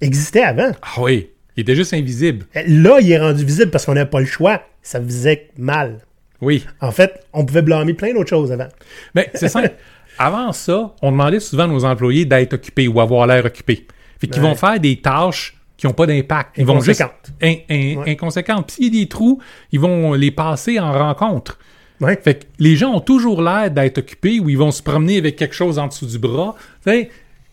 [0.00, 0.72] existait avant.
[0.82, 1.30] Ah oui.
[1.56, 2.44] Il était juste invisible.
[2.54, 4.62] Là, il est rendu visible parce qu'on n'avait pas le choix.
[4.82, 6.00] Ça faisait mal.
[6.42, 6.66] Oui.
[6.82, 8.68] En fait, on pouvait blâmer plein d'autres choses avant.
[9.14, 9.72] Mais c'est simple.
[10.18, 13.86] Avant ça, on demandait souvent à nos employés d'être occupés ou avoir l'air occupés.
[14.18, 14.48] Fait qu'ils Ouais.
[14.48, 16.56] vont faire des tâches qui n'ont pas d'impact.
[16.56, 17.32] Ils vont juste Inconséquentes.
[17.42, 18.10] in- in- Ouais.
[18.12, 18.66] inconséquentes.
[18.66, 19.40] Puis s'il y a des trous,
[19.72, 21.58] ils vont les passer en rencontre.
[22.00, 22.18] Ouais.
[22.22, 25.36] Fait que les gens ont toujours l'air d'être occupés ou ils vont se promener avec
[25.36, 26.54] quelque chose en dessous du bras.
[26.84, 27.10] Tu sais,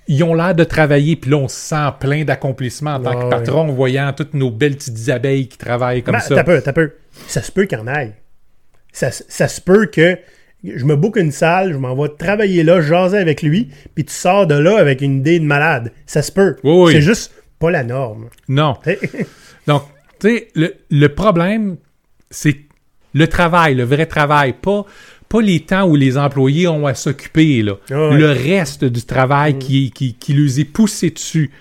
[0.08, 3.23] ils ont l'air de travailler, puis là, on se sent plein d'accomplissements en tant que
[3.23, 3.29] ouais.
[3.29, 6.36] patron, en voyant toutes nos belles petites abeilles qui travaillent comme Ben, ça.
[6.36, 6.91] T'as peu, t'as peu.
[7.27, 8.13] Ça se peut qu'il y en aille.
[8.91, 10.17] Ça, se- ça se peut que
[10.63, 14.13] je me book une salle, je m'en vais travailler là, jaser avec lui, puis tu
[14.13, 15.91] sors de là avec une idée de malade.
[16.06, 16.58] Ça se peut.
[16.63, 16.91] Oui.
[16.93, 18.27] C'est juste pas la norme.
[18.49, 18.75] Non.
[19.67, 19.84] Donc,
[20.19, 21.77] tu sais, le, le problème,
[22.29, 22.58] c'est
[23.13, 24.86] le travail, le vrai travail, pas,
[25.30, 27.73] pas les temps où les employés ont à s'occuper, là.
[27.89, 28.15] Ah ouais.
[28.15, 28.17] Mm.
[28.17, 31.52] Le reste du travail qui, qui, qui les est poussé dessus.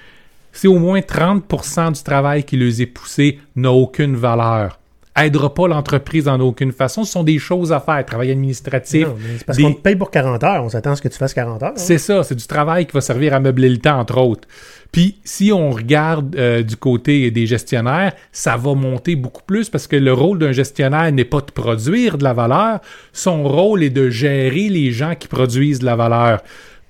[0.52, 4.78] C'est au moins 30% du travail qui les est poussé n'a aucune valeur.
[5.14, 7.04] Aidera pas l'entreprise en aucune façon.
[7.04, 8.04] Ce sont des choses à faire.
[8.06, 9.06] Travail administratif.
[9.08, 10.64] Non, parce des- qu'on te paye pour 40 heures.
[10.64, 11.68] On s'attend à ce que tu fasses 40 heures.
[11.70, 11.74] hein.
[11.76, 14.48] c'est ça, c'est du travail qui va servir à meubler le temps, entre autres.
[14.90, 19.86] Puis, si on regarde euh, du côté des gestionnaires, ça va monter beaucoup plus parce
[19.86, 22.80] que le rôle d'un gestionnaire n'est pas de produire de la valeur,
[23.12, 26.42] son rôle est de gérer les gens qui produisent de la valeur.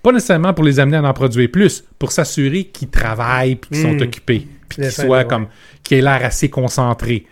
[0.02, 3.82] Pas nécessairement pour les amener à en produire plus, pour s'assurer qu'ils travaillent puis qu'ils
[3.82, 5.26] sont occupés, puis qu'ils soient ouais.
[5.26, 5.46] comme,
[5.84, 7.26] qu'ils aient l'air assez concentrés.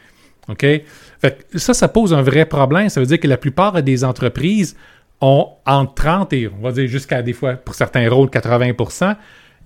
[0.50, 0.60] OK?
[0.62, 2.88] Fait que ça, ça pose un vrai problème.
[2.88, 4.76] Ça veut dire que la plupart des entreprises
[5.20, 9.16] ont entre 30 et, on va dire jusqu'à des fois, pour certains rôles, 80%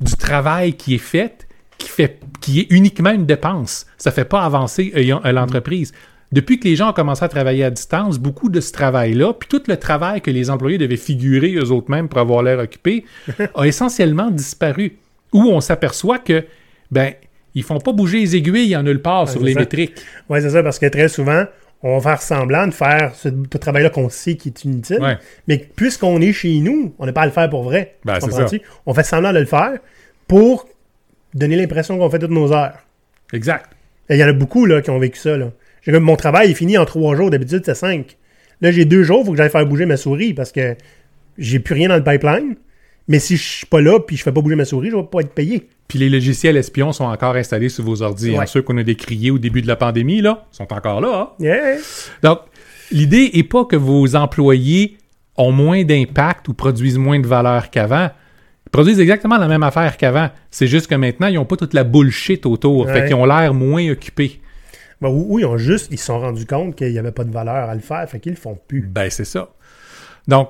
[0.00, 1.46] du travail qui est fait,
[1.78, 3.86] qui, fait, qui est uniquement une dépense.
[3.96, 5.92] Ça ne fait pas avancer euh, l'entreprise.
[6.32, 9.48] Depuis que les gens ont commencé à travailler à distance, beaucoup de ce travail-là, puis
[9.48, 13.04] tout le travail que les employés devaient figurer eux-mêmes pour avoir l'air occupé,
[13.54, 14.98] a essentiellement disparu.
[15.32, 16.44] Où on s'aperçoit que,
[16.90, 17.14] ben,
[17.54, 19.60] ils font pas bouger les aiguilles en nulle part sur les ça.
[19.60, 20.00] métriques.
[20.28, 21.44] Oui, c'est ça, parce que très souvent,
[21.82, 25.00] on va faire semblant de faire ce, ce travail-là qu'on sait qui est inutile.
[25.00, 25.18] Ouais.
[25.48, 27.96] Mais puisqu'on est chez nous, on n'a pas à le faire pour vrai.
[28.04, 28.18] Ben?
[28.86, 29.78] On fait semblant de le faire
[30.26, 30.68] pour
[31.34, 32.78] donner l'impression qu'on fait toutes nos heures.
[33.32, 33.70] Exact.
[34.08, 35.36] Et Il y en a beaucoup là, qui ont vécu ça.
[35.36, 35.50] Là.
[35.86, 37.30] Mon travail est fini en trois jours.
[37.30, 38.16] D'habitude, c'est cinq.
[38.60, 40.76] Là, j'ai deux jours, il faut que j'aille faire bouger ma souris parce que
[41.36, 42.54] j'ai plus rien dans le pipeline.
[43.08, 45.02] Mais si je suis pas là puis je fais pas bouger ma souris, je vais
[45.02, 45.68] pas être payé.
[45.88, 48.34] Puis les logiciels espions sont encore installés sur vos ordi.
[48.36, 48.46] hein.
[48.46, 51.34] Ceux qu'on a décriés au début de la pandémie, là, sont encore là.
[51.38, 51.42] hein.
[51.44, 51.76] Yeah.
[52.22, 52.38] Donc,
[52.90, 54.96] l'idée est pas que vos employés
[55.36, 58.08] ont moins d'impact ou produisent moins de valeur qu'avant.
[58.66, 60.30] Ils produisent exactement la même affaire qu'avant.
[60.50, 62.86] C'est juste que maintenant, ils n'ont pas toute la bullshit autour.
[62.88, 63.06] Fait Ouais.
[63.06, 64.40] qu'ils ont l'air moins occupés.
[65.02, 67.24] Ben, ou, ou ils ont juste, ils se sont rendus compte qu'il n'y avait pas
[67.24, 68.80] de valeur à le faire, fait qu'ils le font plus.
[68.86, 69.50] Ben, c'est ça.
[70.26, 70.48] Donc,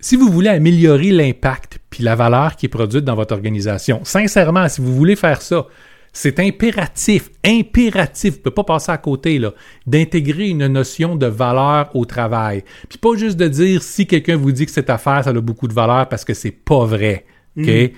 [0.00, 4.68] si vous voulez améliorer l'impact puis la valeur qui est produite dans votre organisation, sincèrement,
[4.68, 5.66] si vous voulez faire ça,
[6.12, 9.52] c'est impératif, impératif, vous ne pouvez pas passer à côté, là,
[9.86, 12.64] d'intégrer une notion de valeur au travail.
[12.88, 15.68] Puis pas juste de dire si quelqu'un vous dit que cette affaire, ça a beaucoup
[15.68, 17.24] de valeur parce que c'est pas vrai.
[17.56, 17.92] OK?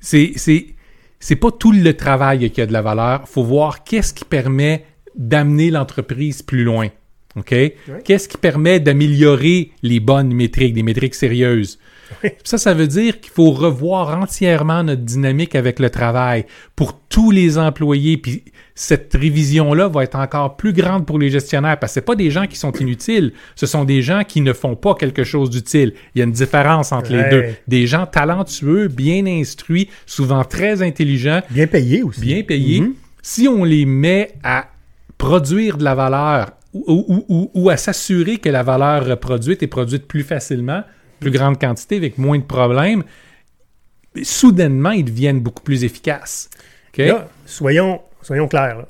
[0.00, 0.66] C'est, c'est,
[1.20, 3.28] c'est pas tout le travail qui a de la valeur.
[3.28, 6.88] faut voir qu'est-ce qui permet d'amener l'entreprise plus loin.
[7.36, 7.54] OK?
[8.04, 11.78] Qu'est-ce qui permet d'améliorer les bonnes métriques, des métriques sérieuses?
[12.22, 12.30] Oui.
[12.44, 16.44] Ça, ça veut dire qu'il faut revoir entièrement notre dynamique avec le travail
[16.76, 18.18] pour tous les employés.
[18.18, 22.14] Puis cette révision-là va être encore plus grande pour les gestionnaires parce que c'est pas
[22.14, 25.48] des gens qui sont inutiles, ce sont des gens qui ne font pas quelque chose
[25.48, 25.94] d'utile.
[26.14, 27.44] Il y a une différence entre les deux.
[27.66, 32.20] Des gens talentueux, bien instruits, souvent très intelligents, Bien payé aussi.
[32.20, 32.82] bien payés.
[32.82, 32.92] Mhm.
[33.22, 34.66] Si on les met à
[35.16, 40.06] produire de la valeur ou, ou- ou- à s'assurer que la valeur produite est produite
[40.06, 40.82] plus facilement,
[41.20, 43.04] plus grande quantité, avec moins de problèmes,
[44.22, 46.50] soudainement, ils deviennent beaucoup plus efficaces.
[46.98, 48.78] Là, soyons, soyons clairs.
[48.78, 48.88] là.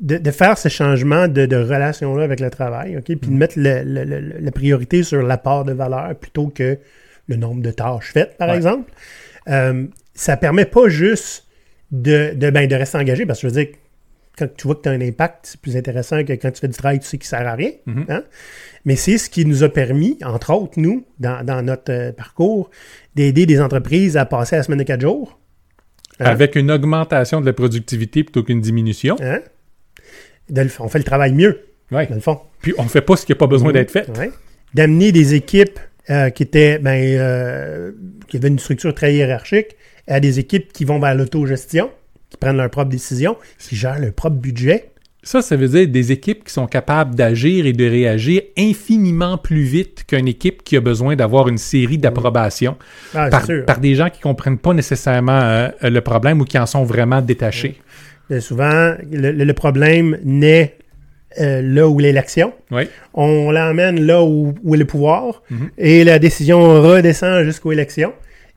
[0.00, 3.54] De, de faire ce changement de, de relation-là avec le travail, OK, puis de mettre
[3.56, 6.78] le- le- le- la priorité sur l'apport de valeur plutôt que
[7.28, 8.56] le nombre de tâches faites, par Ouais.
[8.56, 8.90] exemple,
[9.48, 11.46] euh, ça permet pas juste
[11.92, 13.72] de, de, ben, de rester engagé, parce que je veux dire,
[14.38, 16.68] quand tu vois que tu as un impact, c'est plus intéressant que quand tu fais
[16.68, 17.70] du travail, tu sais qui sert à rien.
[17.86, 18.06] Mhm.
[18.08, 18.24] hein.
[18.84, 22.70] Mais c'est ce qui nous a permis, entre autres, nous, dans, dans notre euh, parcours,
[23.14, 25.38] d'aider des entreprises à passer à la semaine de quatre jours.
[26.18, 26.24] Hein?
[26.26, 29.16] Avec une augmentation de la productivité plutôt qu'une diminution.
[29.22, 29.40] Hein?
[30.50, 32.06] De on fait le travail mieux, Ouais.
[32.06, 32.40] dans le fond.
[32.62, 34.08] Puis on fait pas ce qui n'a pas besoin d'être fait.
[34.18, 34.30] Ouais.
[34.74, 35.78] D'amener des équipes
[36.10, 37.92] euh, qui étaient, ben, euh,
[38.28, 39.76] qui avaient une structure très hiérarchique
[40.08, 41.90] à des équipes qui vont vers l'autogestion,
[42.32, 44.88] qui prennent leurs propres décisions, qui gèrent leur propre budget.
[45.22, 49.62] Ça, ça veut dire des équipes qui sont capables d'agir et de réagir infiniment plus
[49.62, 52.76] vite qu'une équipe qui a besoin d'avoir une série d'approbations
[53.14, 56.82] Ah, par, des gens qui comprennent pas nécessairement euh, le problème ou qui en sont
[56.82, 57.80] vraiment détachés.
[58.32, 60.76] Euh, souvent, le, problème naît
[61.40, 62.00] euh, là où.
[62.00, 62.88] Oui.
[63.14, 65.70] On l'emmène là où, où est le pouvoir Mhm.
[65.78, 68.12] et la décision redescend jusqu'aux élections.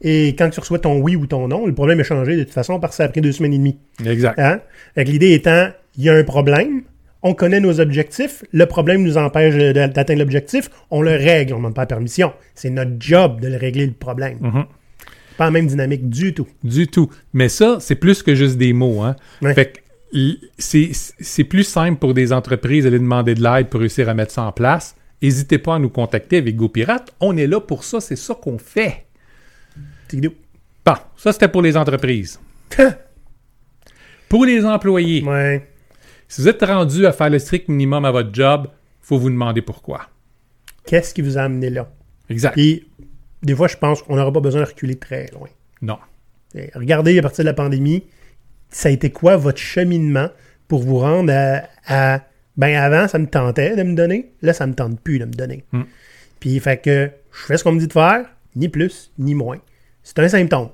[0.07, 2.53] Et quand tu reçois ton oui ou ton non, le problème est changé de toute
[2.53, 3.77] façon parce que ça a pris deux semaines et demie.
[4.05, 4.37] Exact.
[4.39, 4.59] Hein?
[4.95, 6.83] L'idée étant, il y a un problème,
[7.23, 11.61] on connaît nos objectifs, le problème nous empêche d'atteindre l'objectif, on le règle, on ne
[11.61, 12.33] demande pas la permission.
[12.53, 14.37] C'est notre job de le régler le problème.
[14.41, 14.65] Mhm.
[15.37, 16.47] Pas la même dynamique du tout.
[16.63, 17.09] Du tout.
[17.33, 19.01] Mais ça, c'est plus que juste des mots.
[19.01, 19.15] Hein?
[19.41, 19.53] Ouais.
[19.55, 19.79] Fait que
[20.17, 24.13] l- c'est c'est plus simple pour des entreprises d'aller demander de l'aide pour réussir à
[24.13, 24.95] mettre ça en place.
[25.21, 27.11] N'hésitez pas à nous contacter avec GoPirate.
[27.19, 27.99] On est là pour ça.
[28.01, 29.04] C'est ça qu'on fait.
[30.85, 32.39] Bon, ça c'était pour les entreprises.
[34.29, 35.67] Pour les employés, Ouais.
[36.27, 38.67] si vous êtes rendu à faire le strict minimum à votre job,
[39.01, 40.09] faut vous demander pourquoi.
[40.85, 41.89] Qu'est-ce qui vous a amené là?
[42.29, 42.53] Exact.
[42.53, 42.87] Puis,
[43.43, 45.47] des fois, je pense qu'on n'aura pas besoin de reculer très loin.
[45.81, 45.97] Non.
[46.55, 48.03] Et regardez, à partir de la pandémie,
[48.69, 50.29] ça a été quoi votre cheminement
[50.67, 52.21] pour vous rendre à, à-
[52.57, 54.31] ben avant, ça me tentait de me donner.
[54.41, 55.63] Là, ça me tente plus de me donner.
[55.71, 55.83] Hmm.
[56.39, 59.59] Puis, fait que je fais ce qu'on me dit de faire, ni plus, ni moins.
[60.05, 60.69] C'est un symptôme.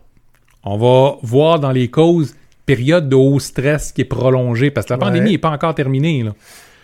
[0.64, 4.94] On va voir dans les causes période de haut stress qui est prolongée parce que
[4.94, 6.22] la pandémie n'est pas encore terminée.
[6.22, 6.34] là.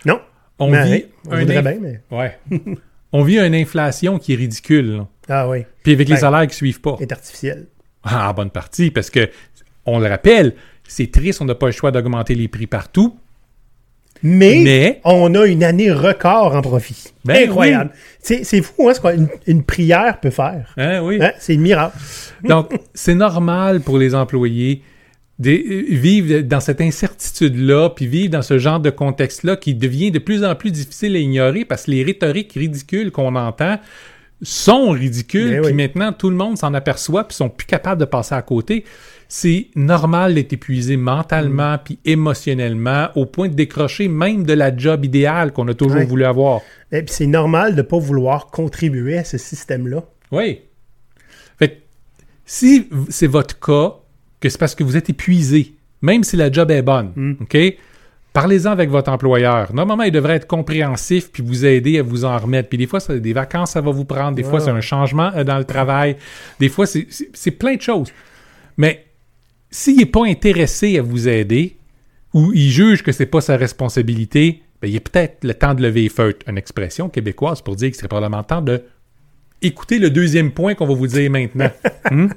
[0.06, 0.20] Non.
[0.58, 2.00] On Mais, vit on un bien, mais...
[2.10, 2.38] Ouais.
[3.12, 4.96] On vit une inflation qui est ridicule.
[4.96, 5.06] là.
[5.28, 6.96] Ah oui, Puis avec les Ben, salaires qui suivent pas.
[7.00, 7.66] est artificiel.
[8.02, 9.30] Ah, en bonne partie, parce que,
[9.86, 10.54] on le rappelle,
[10.86, 13.18] c'est triste, on n'a pas le choix d'augmenter les prix partout.
[14.22, 17.04] Mais, Mais- on a une année record en profit.
[17.24, 17.90] Ben Incroyable.
[18.20, 20.72] C'est c'est fou hein, ce qu'une une prière peut faire.
[20.76, 21.18] Hein, oui.
[21.20, 21.96] Hein, C'est miracle.
[22.44, 24.82] Donc, c'est normal pour les employés
[25.38, 30.10] de euh, vivre dans cette incertitude-là, puis vivre dans ce genre de contexte-là qui devient
[30.10, 33.78] de plus en plus difficile à ignorer parce que les rhétoriques ridicules qu'on entend
[34.42, 35.76] sont ridicules, Ben puis oui.
[35.76, 38.84] maintenant tout le monde s'en aperçoit, puis sont plus capables de passer à côté.
[39.30, 41.80] C'est normal d'être épuisé mentalement Mm.
[41.84, 46.06] puis émotionnellement au point de décrocher même de la job idéale qu'on a toujours Ouais.
[46.06, 46.62] voulu avoir.
[46.92, 50.04] Et puis c'est normal de ne pas vouloir contribuer à ce système-là.
[50.32, 50.62] Oui.
[51.58, 51.74] Fait que
[52.46, 53.96] si c'est votre cas,
[54.40, 57.32] que c'est parce que vous êtes épuisé, même si la job est bonne, Mm.
[57.42, 57.58] OK?
[58.32, 59.74] Parlez-en avec votre employeur.
[59.74, 62.68] Normalement, il devrait être compréhensif puis vous aider à vous en remettre.
[62.68, 64.36] Puis des fois, c'est des vacances, ça va vous prendre.
[64.36, 66.16] Des fois, c'est un changement euh, dans le travail.
[66.60, 68.12] Des fois, c'est plein de choses.
[68.76, 69.06] Mais
[69.70, 71.76] s'il n'est pas intéressé à vous aider
[72.34, 75.82] ou il juge que c'est pas sa responsabilité, ben, il est peut-être le temps de
[75.82, 76.46] lever les feutres.
[76.48, 78.82] Une expression québécoise pour dire qu'il serait probablement temps de
[79.60, 81.70] écouter le deuxième point qu'on va vous dire maintenant.
[82.10, 82.28] Hmm?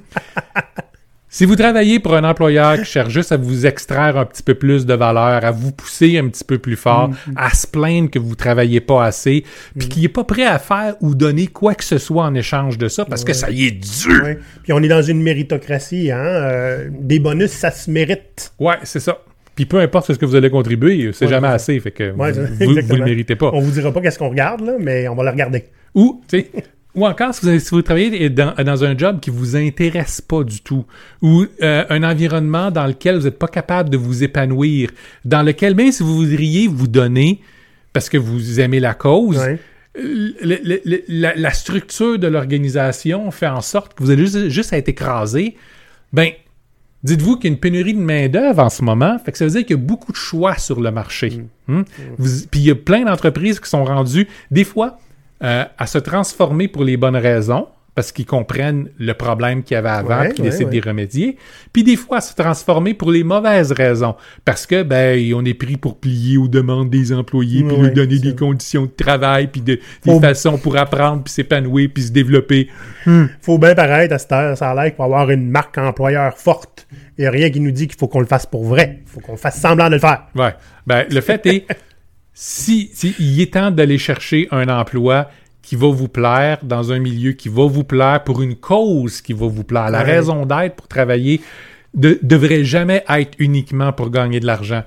[1.34, 4.52] Si vous travaillez pour un employeur qui cherche juste à vous extraire un petit peu
[4.52, 8.18] plus de valeur, à vous pousser un petit peu plus fort, à se plaindre que
[8.18, 9.42] vous travaillez pas assez,
[9.78, 12.76] puis qu'il n'est pas prêt à faire ou donner quoi que ce soit en échange
[12.76, 14.22] de ça, parce que ça y est dur.
[14.24, 14.38] Ouais.
[14.62, 16.18] Puis on est dans une méritocratie, hein.
[16.18, 18.52] euh, des bonus, ça se mérite.
[18.60, 19.22] Ouais, c'est ça.
[19.54, 22.74] Puis peu importe ce que vous allez contribuer, c'est Ouais, jamais assez, fait que vous,
[22.82, 23.50] vous, le méritez pas.
[23.54, 25.64] On vous dira pas qu'est-ce qu'on regarde, là, mais on va le regarder.
[25.94, 26.50] Ou, tu sais,
[26.94, 30.20] ou encore, si vous, avez- si vous travaillez dans, dans un job qui vous intéresse
[30.20, 30.84] pas du tout,
[31.22, 34.90] ou euh, un environnement dans lequel vous n'êtes pas capable de vous épanouir,
[35.24, 37.40] dans lequel même si vous voudriez vous donner,
[37.92, 39.58] parce que vous aimez la cause, Ouais.
[39.94, 44.48] le- le- le- la, la structure de l'organisation fait en sorte que vous allez juste,
[44.48, 45.56] juste être écrasé,
[46.12, 46.30] ben,
[47.04, 49.50] dites-vous qu'il y a une pénurie de main-d'œuvre en ce moment, fait que ça veut
[49.50, 51.42] dire qu'il y a beaucoup de choix sur le marché.
[51.68, 51.84] Hum?
[52.18, 54.98] Vous- Puis il y a plein d'entreprises qui sont rendues, des fois,
[55.42, 59.78] euh, à se transformer pour les bonnes raisons, parce qu'ils comprennent le problème qu'il y
[59.78, 60.80] avait avant, Ouais, puis qu'ils ouais, décident ouais.
[60.80, 61.36] d'y remédier.
[61.74, 64.14] Puis des fois, à se transformer pour les mauvaises raisons,
[64.46, 68.18] parce que, ben, on est pris pour plier aux demandes des employés, puis leur donner
[68.18, 72.12] des conditions de travail, puis de, des Faut- façons pour apprendre, puis s'épanouir, puis se
[72.12, 72.70] développer.
[73.42, 76.38] Faut bien paraître à cette heure, ça a l'air qu'il faut avoir une marque employeur
[76.38, 76.86] forte.
[77.18, 79.00] Il n'y a rien qui nous dit qu'il faut qu'on le fasse pour vrai.
[79.06, 80.22] Il faut qu'on fasse semblant de le faire.
[80.34, 80.54] Ouais.
[80.86, 81.66] Ben, le fait est,
[82.34, 86.98] si, si il est temps d'aller chercher un emploi qui va vous plaire dans un
[86.98, 89.90] milieu qui va vous plaire pour une cause qui va vous plaire.
[89.90, 90.16] La Ouais.
[90.16, 91.40] raison d'être pour travailler
[91.94, 94.82] ne devrait jamais être uniquement pour gagner de l'argent.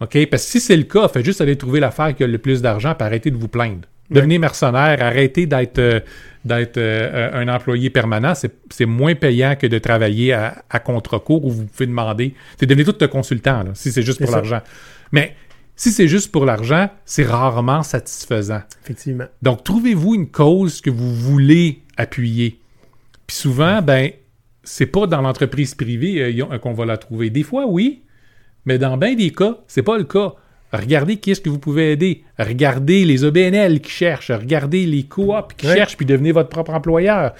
[0.00, 0.26] OK?
[0.30, 2.62] Parce que si c'est le cas, faites juste aller trouver l'affaire qui a le plus
[2.62, 3.86] d'argent et arrêtez de vous plaindre.
[4.10, 6.00] Devenez mercenaire, arrêtez d'être euh,
[6.44, 8.32] d'être euh, un employé permanent.
[8.34, 12.34] C'est moins payant que de travailler à, à contre-cours où vous pouvez demander.
[12.58, 14.62] C'est devenez tout un consultant, là, si c'est juste pour l'argent.
[15.12, 15.34] Mais
[15.80, 18.60] si c'est juste pour l'argent, c'est rarement satisfaisant.
[18.84, 19.24] Effectivement.
[19.40, 22.60] Donc, trouvez-vous une cause que vous voulez appuyer?
[23.26, 24.10] Puis souvent, ben,
[24.62, 27.30] c'est pas dans l'entreprise privée euh, qu'on va la trouver.
[27.30, 28.02] Des fois, oui,
[28.66, 30.34] mais dans bien des cas, c'est pas le cas.
[30.72, 32.24] Regardez qui est-ce que vous pouvez aider.
[32.38, 34.30] Regardez les OBNL qui cherchent.
[34.30, 35.76] Regardez les coops qui Ouais.
[35.76, 37.32] cherchent, puis devenez votre propre employeur.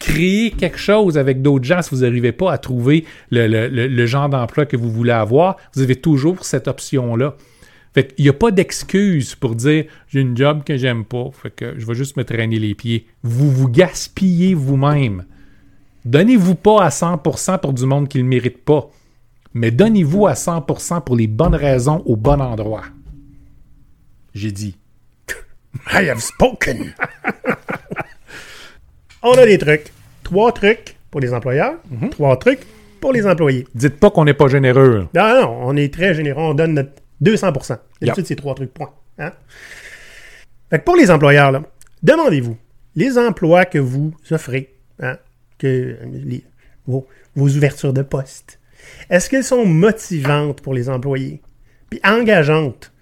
[0.00, 3.86] Créez quelque chose avec d'autres gens si vous n'arrivez pas à trouver le, le- le-
[3.86, 5.56] le genre d'emploi que vous voulez avoir.
[5.74, 7.36] Vous avez toujours cette option-là.
[7.96, 11.48] Fait qu'il n'y a pas d'excuse pour dire j'ai une job que j'aime pas, fait
[11.50, 13.06] que je vais juste me traîner les pieds.
[13.22, 15.24] Vous vous gaspillez vous-même.
[16.04, 18.90] Donnez-vous pas à 100% pour du monde qui ne le mérite pas,
[19.54, 22.82] mais donnez-vous à 100% pour les bonnes raisons au bon endroit.
[24.34, 24.76] J'ai dit.
[25.94, 26.92] I have spoken.
[29.22, 29.90] on a des trucs.
[30.22, 32.10] Trois trucs pour les employeurs, Mhm.
[32.10, 32.60] trois trucs
[33.00, 33.66] pour les employés.
[33.74, 35.08] Dites pas qu'on n'est pas généreux.
[35.14, 36.42] Non, non, on est très généreux.
[36.42, 36.90] On donne notre
[37.22, 37.78] 200%.
[38.00, 38.26] D'habitude, Yep.
[38.26, 38.92] c'est trois trucs, point.
[39.18, 39.32] Hein?
[40.70, 41.62] Fait que pour les employeurs, là,
[42.02, 42.56] demandez-vous,
[42.94, 45.16] les emplois que vous offrez, hein,
[45.58, 46.44] que les-
[46.86, 48.58] vos, vos ouvertures de poste,
[49.10, 51.40] est-ce qu'elles sont motivantes pour les employés?
[51.90, 52.92] Puis engageantes?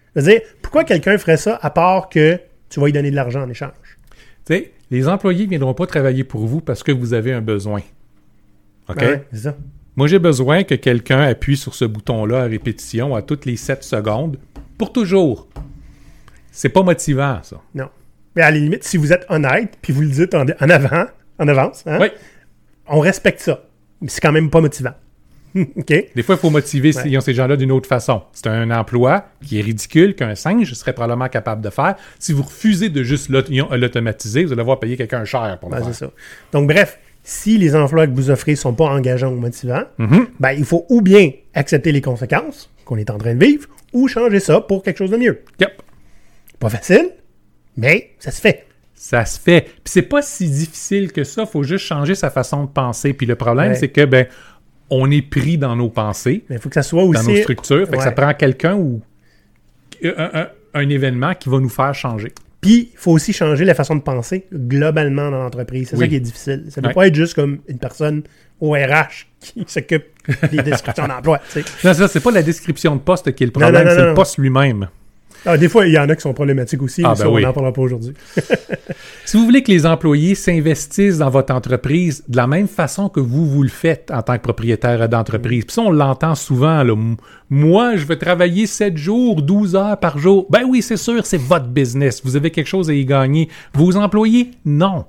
[0.62, 3.72] Pourquoi quelqu'un ferait ça à part que tu vas lui donner de l'argent en échange?
[4.46, 7.40] Tu sais, les employés ne viendront pas travailler pour vous parce que vous avez un
[7.40, 7.80] besoin.
[8.88, 9.00] OK?
[9.00, 9.56] Ouais, c'est ça.
[9.96, 13.84] Moi, j'ai besoin que quelqu'un appuie sur ce bouton-là à répétition à toutes les 7
[13.84, 14.38] secondes
[14.76, 15.48] pour toujours.
[16.50, 17.60] C'est pas motivant, ça.
[17.74, 17.88] Non.
[18.36, 21.06] Mais à la limite, si vous êtes honnête, puis vous le dites en, en avant,
[21.38, 22.08] en avance, hein, Oui.
[22.88, 23.62] on respecte ça.
[24.00, 24.94] Mais c'est quand même pas motivant.
[25.56, 25.86] OK?
[25.86, 27.20] Des fois, il faut motiver Ouais.
[27.20, 28.22] ces- gens-là d'une autre façon.
[28.32, 31.94] C'est un emploi qui est ridicule qu'un singe serait probablement capable de faire.
[32.18, 33.42] Si vous refusez de juste l'aut-
[33.76, 35.94] l'automatiser, vous allez avoir payé quelqu'un cher pour le Ben, faire.
[35.94, 36.10] ça.
[36.52, 40.26] Donc, bref, si les emplois que vous offrez sont pas engageants ou motivants, Mhm.
[40.38, 44.06] ben, il faut ou bien accepter les conséquences qu'on est en train de vivre, ou
[44.08, 45.40] changer ça pour quelque chose de mieux.
[45.60, 45.82] Yep.
[46.60, 47.10] Pas facile,
[47.76, 48.66] mais ça se fait.
[48.94, 49.62] Ça se fait.
[49.62, 51.46] Puis c'est pas si difficile que ça.
[51.46, 53.12] faut juste changer sa façon de penser.
[53.14, 53.74] Puis le problème, Ouais.
[53.74, 54.26] c'est que, ben,
[54.90, 56.44] on est pris dans nos pensées.
[56.48, 57.28] Mais il faut que ça soit dans aussi.
[57.30, 57.88] nos structures.
[57.88, 59.00] Fait que ça prend quelqu'un ou
[60.04, 62.32] un, un- un événement qui va nous faire changer.
[62.64, 65.88] Puis, il faut aussi changer la façon de penser globalement dans l'entreprise.
[65.90, 66.64] C'est ça qui est difficile.
[66.70, 66.94] Ça ne peut Ouais.
[66.94, 68.22] pas être juste comme une personne
[68.60, 70.04] au RH qui s'occupe
[70.50, 71.40] des descriptions d'emploi.
[71.84, 74.38] Non, ça, c'est pas la description de poste qui est le problème, c'est le poste
[74.38, 74.88] lui-même.
[75.46, 77.28] Ah, des fois, il y en a qui sont problématiques aussi, Ah, mais ben ça,
[77.28, 78.14] on n'en parlera pas aujourd'hui.
[79.26, 83.20] Si vous voulez que les employés s'investissent dans votre entreprise de la même façon que
[83.20, 86.94] vous, vous le faites en tant que propriétaire d'entreprise, puis ça, on l'entend souvent, là.
[87.48, 90.46] Moi, je veux travailler 7 jours, 12 heures par jour.
[90.50, 92.20] Ben oui, c'est sûr, c'est votre business.
[92.22, 93.48] Vous avez quelque chose à y gagner.
[93.72, 95.06] Vos employés, non.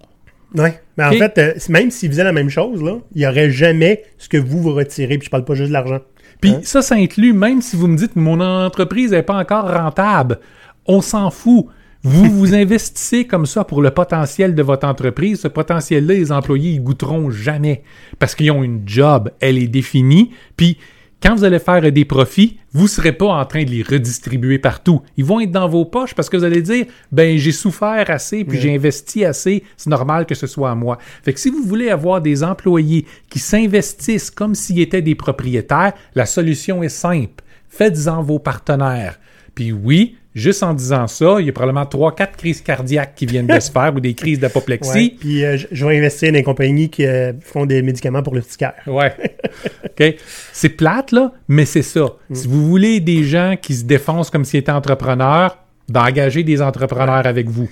[0.56, 0.70] Oui.
[0.98, 4.04] Mais en fait, euh, même s'ils faisaient la même chose, là, il n'y aurait jamais
[4.18, 6.00] ce que vous vous retirez, puis je parle pas juste de l'argent.
[6.42, 6.62] Puis Hein?
[6.64, 10.40] ça, ça inclut, même si vous me dites mon entreprise n'est pas encore rentable,
[10.86, 11.66] on s'en fout.
[12.04, 15.42] Vous vous investissez comme ça pour le potentiel de votre entreprise.
[15.42, 17.84] Ce potentiel-là, les employés, ils goûteront jamais
[18.20, 20.32] parce qu'ils ont une job, elle est définie.
[20.56, 20.78] Puis
[21.26, 24.60] quand vous allez faire des profits, vous ne serez pas en train de les redistribuer
[24.60, 25.02] partout.
[25.18, 28.44] Ils vont être dans vos poches parce que vous allez dire, ben j'ai souffert assez,
[28.44, 31.00] puis j'ai investi assez, c'est normal que ce soit à moi.
[31.24, 35.94] Fait que si vous voulez avoir des employés qui s'investissent comme s'ils étaient des propriétaires,
[36.14, 37.44] la solution est simple.
[37.70, 39.18] Faites-en vos partenaires.
[39.56, 43.26] Puis oui, juste en disant ça, il y a probablement trois, quatre crises cardiaques qui
[43.26, 44.42] viennent de se faire ou des crises Ouais.
[44.42, 45.16] d'apoplexie.
[45.20, 48.42] Puis euh, je, vais investir dans des compagnies qui euh, font des médicaments pour le
[48.58, 48.74] cœur.
[48.86, 49.14] Ouais.
[49.86, 50.16] OK.
[50.54, 52.06] C'est plate, là, mais c'est ça.
[52.34, 55.58] Si vous voulez des gens qui se défoncent comme s'ils étaient entrepreneurs,
[55.88, 57.70] d'engager des entrepreneurs avec vous.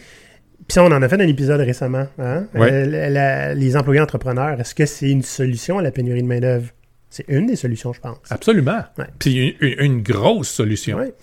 [0.65, 2.07] Puis ça, on en a fait un épisode récemment.
[2.19, 2.45] Hein?
[2.55, 2.71] Ouais.
[2.71, 6.27] Euh, la- la- les employés entrepreneurs, est-ce que c'est une solution à la pénurie de
[6.27, 6.67] main-d'œuvre?
[7.09, 8.17] C'est une des solutions, je pense.
[8.29, 8.79] Absolument.
[8.97, 9.05] Ouais.
[9.19, 10.97] Puis une, une- grosse solution.
[10.97, 11.13] Ouais.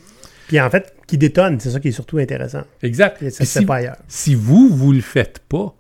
[0.49, 2.63] Puis en fait, qui détonne, c'est ça qui est surtout intéressant.
[2.83, 3.23] Exact.
[3.23, 3.97] Et ça Puis se fait si, pas ailleurs.
[4.09, 5.75] si vous, vous le faites pas,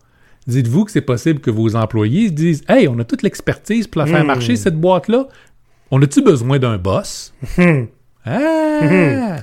[0.46, 4.00] dites-vous que c'est possible que vos employés se disent Hey, on a toute l'expertise pour
[4.00, 4.26] la faire Hmm.
[4.28, 5.28] marcher, cette boîte-là.
[5.90, 7.32] On a-tu besoin d'un boss?
[7.56, 7.84] Hmm.
[8.24, 9.38] Ah!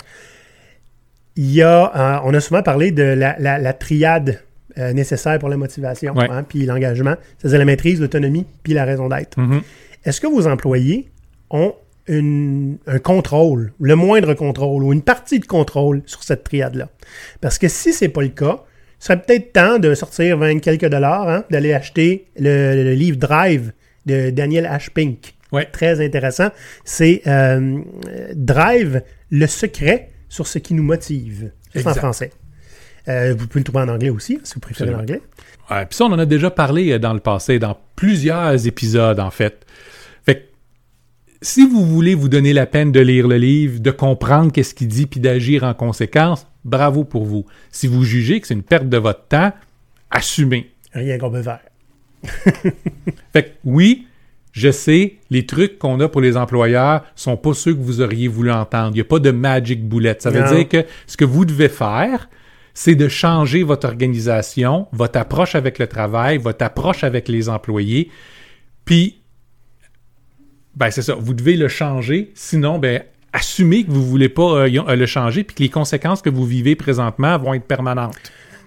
[1.35, 4.41] Il y a, euh, on a souvent parlé de la, la- la triade
[4.79, 6.27] euh, nécessaire pour la motivation, Ouais.
[6.29, 9.39] hein, puis l'engagement, c'est-à-dire la maîtrise, l'autonomie, puis la raison d'être.
[9.39, 9.61] Mhm.
[10.05, 11.09] Est-ce que vos employés
[11.49, 11.73] ont
[12.07, 16.89] une- un contrôle, le moindre contrôle ou une partie de contrôle sur cette triade-là?
[17.41, 18.61] Parce que si c'est pas le cas,
[18.99, 23.17] il serait peut-être temps de sortir 20 quelques dollars, hein, d'aller acheter le, le livre
[23.17, 23.71] Drive
[24.05, 24.89] de Daniel H.
[24.91, 25.33] Pink.
[25.51, 25.65] Ouais.
[25.71, 26.49] Très intéressant.
[26.83, 27.79] C'est euh,
[28.35, 31.51] Drive, le secret sur ce qui nous motive.
[31.73, 32.31] C'est en français.
[33.07, 35.21] Euh, vous pouvez le trouver en anglais aussi, si vous préférez l'anglais.
[35.69, 39.19] Ouais, puis ça, on en a déjà parlé euh, dans le passé, dans plusieurs épisodes,
[39.19, 39.65] en fait.
[41.41, 44.87] Si vous voulez vous donner la peine de lire le livre, de comprendre qu'est-ce qu'il
[44.87, 47.45] dit, puis d'agir en conséquence, bravo pour vous.
[47.71, 49.51] Si vous jugez que c'est une perte de votre temps,
[50.09, 50.71] assumez.
[50.93, 51.59] Rien qu'on peut faire.
[53.33, 54.07] Fait que, oui,
[54.51, 58.27] je sais, les trucs qu'on a pour les employeurs sont pas ceux que vous auriez
[58.27, 58.91] voulu entendre.
[58.91, 60.15] Il n'y a pas de magic bullet.
[60.19, 60.55] Ça veut Non.
[60.55, 62.29] dire que ce que vous devez faire,
[62.73, 68.09] c'est de changer votre organisation, votre approche avec le travail, votre approche avec les employés.
[68.85, 69.16] Puis,
[70.77, 72.31] ben c'est ça, vous devez le changer.
[72.35, 73.03] Sinon, ben
[73.33, 76.45] assumez que vous voulez pas euh, euh, le changer, puis que les conséquences que vous
[76.45, 78.15] vivez présentement vont être permanentes.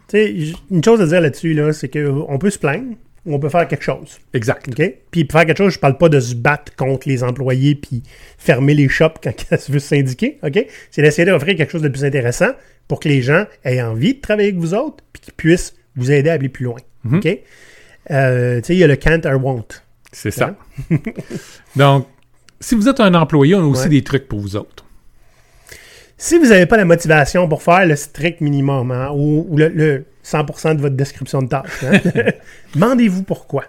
[0.08, 2.94] Tu sais, j- une chose à dire là-dessus, là, c'est qu'on peut se plaindre
[3.26, 4.18] ou on peut faire quelque chose.
[4.34, 4.66] Exact.
[4.68, 4.94] OK?
[5.10, 8.02] Puis pour faire quelque chose, je parle pas de se battre contre les employés puis
[8.38, 10.38] fermer les shops quand ça se veut syndiquer.
[10.42, 10.66] OK?
[10.90, 12.50] C'est d'essayer d'offrir quelque chose de plus intéressant
[12.88, 16.10] pour que les gens aient envie de travailler avec vous autres puis qu'ils puissent vous
[16.10, 16.78] aider à aller plus loin.
[17.12, 17.28] OK?
[18.10, 19.82] Euh, tu sais, il y a le can't or won't.
[20.12, 20.54] C'est ça.
[21.76, 22.06] Donc,
[22.60, 23.88] si vous êtes un employé, on a aussi Ouais.
[23.90, 24.84] des trucs pour vous autres.
[26.18, 29.68] Si vous n'avez pas la motivation pour faire le strict minimum hein, ou, ou le,
[29.68, 31.98] le 100% de votre description de tâche, hein,
[32.74, 33.64] demandez-vous pourquoi.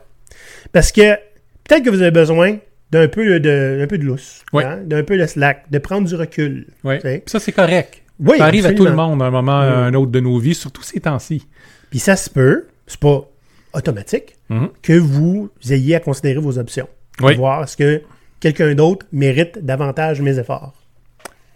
[0.74, 1.16] Parce que
[1.64, 2.58] peut-être que vous avez besoin
[2.92, 4.66] d'un peu de, d'un peu de lousse, Ouais.
[4.66, 6.68] hein, d'un peu de slack, de prendre du recul.
[6.84, 6.98] Ouais.
[6.98, 7.18] tu sais.
[7.20, 8.02] Puis Ça, c'est correct.
[8.20, 10.20] Oui, ça arrive à tout le monde à un moment ou à un autre de
[10.20, 11.48] nos vies, surtout ces temps-ci.
[11.89, 13.28] Puis ça se peut, c'est pas
[13.74, 14.70] automatique, Mhm.
[14.84, 16.88] que vous ayez à considérer vos options.
[17.22, 17.36] Oui.
[17.36, 18.02] Voir est-ce que
[18.39, 20.74] quelqu'un d'autre mérite davantage mes efforts.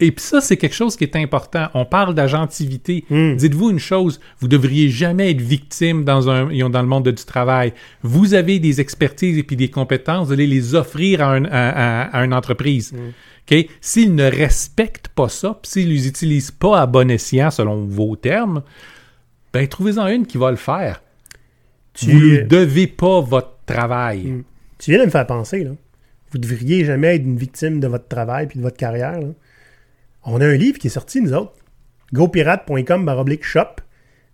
[0.01, 1.67] Et puis ça, c'est quelque chose qui est important.
[1.73, 3.05] On parle d'agentivité.
[3.09, 3.35] Mm.
[3.37, 7.71] Dites-vous une chose, vous devriez jamais être victime dans, un, dans le monde du travail.
[8.03, 12.01] Vous avez des expertises et puis des compétences, vous allez les offrir à, un- à-
[12.01, 12.93] à- à une entreprise.
[13.49, 13.67] OK?
[13.79, 18.15] S'ils ne respectent pas ça, puis s'ils les utilisent pas à bon escient selon vos
[18.17, 18.63] termes,
[19.53, 21.01] ben trouvez-en une qui va le faire.
[21.95, 24.25] Tu- Vous ne devez pas votre travail.
[24.25, 24.43] Mm.
[24.77, 25.71] Tu viens de me faire penser, là.
[26.31, 29.19] Vous devriez jamais être une victime de votre travail puis de votre carrière.
[29.19, 29.27] là.
[30.25, 31.53] On a un livre qui est sorti, nous autres.
[32.13, 33.81] gopirate.com baroblique shop.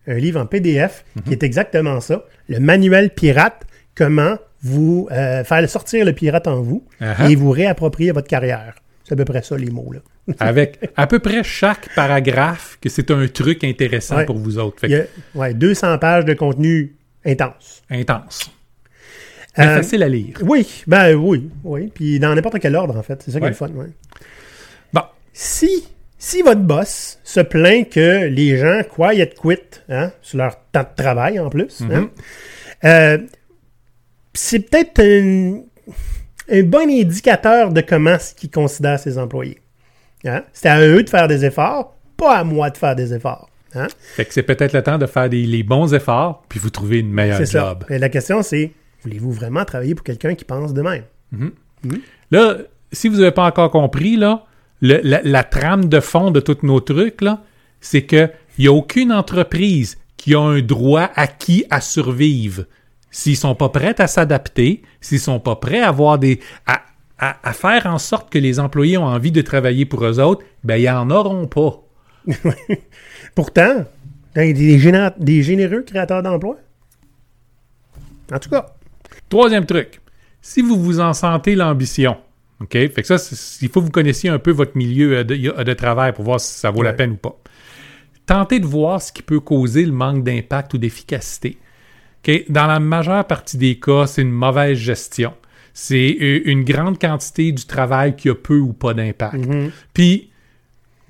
[0.07, 2.25] Un livre en PDF qui est exactement ça.
[2.49, 7.31] Le manuel pirate, comment vous euh, faire sortir le pirate en vous Uh-huh.
[7.31, 8.75] et vous réapproprier votre carrière.
[9.03, 9.99] C'est à peu près ça, les mots, là.
[10.39, 14.25] avec à peu près chaque paragraphe que c'est un truc intéressant Ouais.
[14.25, 14.79] pour vous autres.
[14.79, 15.03] Fait Il y a
[15.35, 16.95] ouais, 200 pages de contenu
[17.25, 17.81] intense.
[17.89, 18.51] intense.
[19.57, 20.37] Mais Euh, facile à lire.
[20.43, 21.91] Oui, ben oui, oui.
[21.93, 23.21] Puis dans n'importe quel ordre, en fait.
[23.23, 23.89] C'est ça qui est le fun, ouais.
[24.93, 25.01] Bon,
[25.33, 25.85] Si
[26.17, 29.57] Si votre boss se plaint que les gens quiet quit
[29.89, 32.09] hein, sur leur temps de travail en plus, hein,
[32.83, 33.17] euh,
[34.33, 35.61] c'est peut-être un,
[36.49, 39.59] un bon indicateur de comment ils considèrent ses employés.
[40.25, 40.43] Hein?
[40.53, 43.49] C'est à eux de faire des efforts, pas à moi de faire des efforts.
[43.73, 43.87] Hein?
[44.15, 46.99] Fait que c'est peut-être le temps de faire des, les bons efforts, puis vous trouver
[46.99, 47.59] une meilleure ça.
[47.59, 47.85] job.
[47.89, 48.71] Et la question, c'est
[49.03, 51.03] voulez-vous vraiment travailler pour quelqu'un qui pense de même?
[52.31, 52.57] Là,
[52.91, 54.45] si vous n'avez pas encore compris, là,
[54.81, 57.41] le- la, la trame de fond de tous nos trucs, là,
[57.79, 62.65] c'est que il n'y a aucune entreprise qui a un droit acquis à survivre.
[63.09, 66.39] S'ils sont pas prêts à s'adapter, s'ils sont pas prêts à avoir des.
[66.67, 66.81] à,
[67.17, 70.43] à- à faire en sorte que les employés ont envie de travailler pour eux autres,
[70.63, 71.81] ben ils en auront pas.
[73.35, 73.85] Pourtant,
[74.35, 76.57] il y a des, géné- des généreux créateurs d'emplois.
[78.33, 78.67] En tout cas,
[79.29, 80.01] Troisième truc,
[80.41, 82.17] si vous vous en sentez l'ambition,
[82.59, 82.71] OK?
[82.71, 83.15] Fait que ça,
[83.61, 86.53] il faut que vous connaissiez un peu votre milieu de, de travail pour voir si
[86.53, 87.37] ça vaut la peine ou pas.
[88.25, 91.57] Tentez de voir ce qui peut causer le manque d'impact ou d'efficacité.
[92.27, 92.43] OK?
[92.49, 95.33] Dans la majeure partie des cas, c'est une mauvaise gestion.
[95.73, 99.45] C'est euh, une grande quantité du travail qui a peu ou pas d'impact.
[99.93, 100.29] Puis,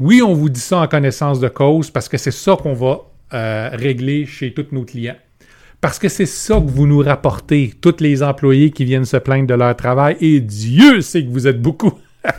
[0.02, 3.02] oui, on vous dit ça en connaissance de cause parce que c'est ça qu'on va
[3.34, 5.16] euh, régler chez tous nos clients.
[5.80, 9.48] Parce que c'est ça que vous nous rapportez, tous les employés qui viennent se plaindre
[9.48, 11.94] de leur travail, et Dieu sait que vous êtes beaucoup.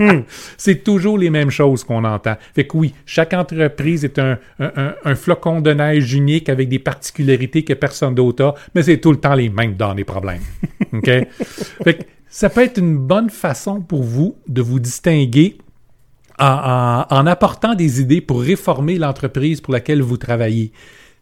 [0.57, 2.37] c'est toujours les mêmes choses qu'on entend.
[2.55, 6.69] Fait que oui, chaque entreprise est un, un- un- un flocon de neige unique avec
[6.69, 10.05] des particularités que personne d'autre a, mais c'est tout le temps les mêmes dans les
[10.05, 10.43] problèmes.
[10.93, 11.05] OK?
[11.85, 15.59] fait que ça peut être une bonne façon pour vous de vous distinguer
[16.39, 16.45] en,
[17.11, 20.73] en- en apportant des idées pour réformer l'entreprise pour laquelle vous travaillez.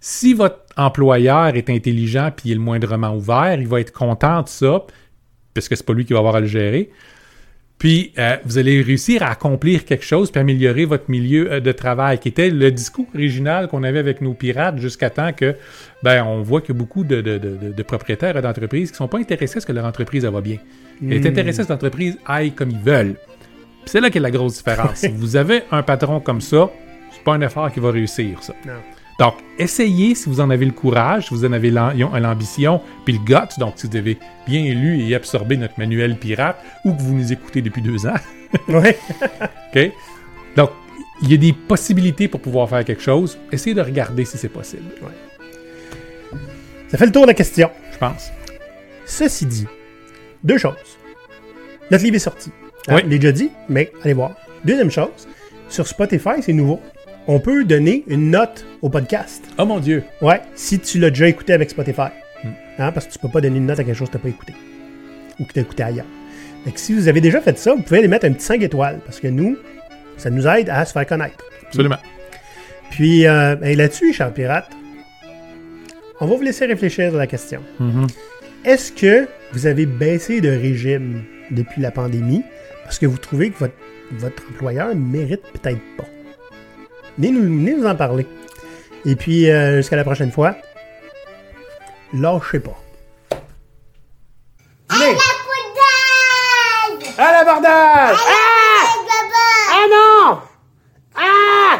[0.00, 4.42] Si votre employeur est intelligent puis il est le moindrement ouvert, il va être content
[4.42, 4.84] de ça,
[5.52, 6.90] parce que c'est pas lui qui va avoir à le gérer.
[7.78, 11.72] Puis euh, vous allez réussir à accomplir quelque chose puis améliorer votre milieu euh, de
[11.72, 15.56] travail, qui était le discours original qu'on avait avec nos pirates jusqu'à temps que,
[16.02, 19.18] ben, on voit a beaucoup de, de- de- de- de propriétaires d'entreprises qui sont pas
[19.18, 20.58] intéressés à ce que leur entreprise va bien.
[21.02, 23.16] Ils sont intéressés à ce que l'entreprise aille comme ils veulent.
[23.86, 24.96] C'est là qu'est la grosse différence.
[24.98, 26.70] si vous avez un patron comme ça,
[27.12, 28.54] c'est pas un effort qui va réussir, ça.
[28.66, 28.74] non.
[29.18, 33.12] Donc, essayez si vous en avez le courage, si vous en avez l'am- l'ambition, puis
[33.14, 34.16] le guts, donc si vous avez
[34.46, 36.56] bien lu et absorbé notre manuel pirate,
[36.86, 38.14] ou que vous nous écoutez depuis deux ans,
[38.68, 38.98] Ouais.
[39.74, 39.92] OK?
[40.56, 40.70] Donc,
[41.20, 43.38] il y a des possibilités pour pouvoir faire quelque chose.
[43.52, 44.84] Essayez de regarder si c'est possible,
[46.88, 47.70] Ça fait le tour de la question.
[47.92, 48.30] je pense.
[49.04, 49.66] Ceci dit,
[50.42, 50.74] deux choses.
[51.90, 52.50] Notre livre est sorti.
[52.88, 53.02] Hein, Oui.
[53.08, 54.32] L'ai déjà dit, mais allez voir.
[54.64, 55.28] Deuxième chose,
[55.68, 56.80] sur Spotify, c'est nouveau.
[57.26, 59.44] On peut donner une note au podcast.
[59.58, 60.02] Oh mon Dieu!
[60.20, 62.08] Ouais, si tu l'as déjà écouté avec Spotify.
[62.42, 62.48] Hmm.
[62.78, 64.22] Hein, parce que tu peux pas donner une note à quelque chose que tu n'as
[64.22, 64.54] pas écouté.
[65.38, 66.06] Ou que tu as écouté ailleurs.
[66.64, 69.00] Que si vous avez déjà fait ça, vous pouvez aller mettre un petit 5 étoiles.
[69.04, 69.56] Parce que nous,
[70.16, 71.42] ça nous aide à se faire connaître.
[71.66, 71.96] Absolument.
[72.90, 74.70] Puis euh, là-dessus, cher pirate,
[76.20, 77.62] on va vous laisser réfléchir à la question.
[77.78, 78.06] Mhm.
[78.64, 82.42] Est-ce que vous avez baissé de régime depuis la pandémie?
[82.90, 83.74] parce que vous trouvez que votre,
[84.10, 86.06] votre employeur mérite peut-être pas?
[87.16, 88.26] Venez nous, nous en parler.
[89.04, 90.56] Et puis, euh, jusqu'à la prochaine fois,
[92.12, 92.76] lâchez pas.
[94.88, 95.06] À l'abordage!
[97.16, 97.22] À!
[97.22, 98.16] À la ah!
[99.70, 100.40] ah non!
[101.14, 101.78] Ah!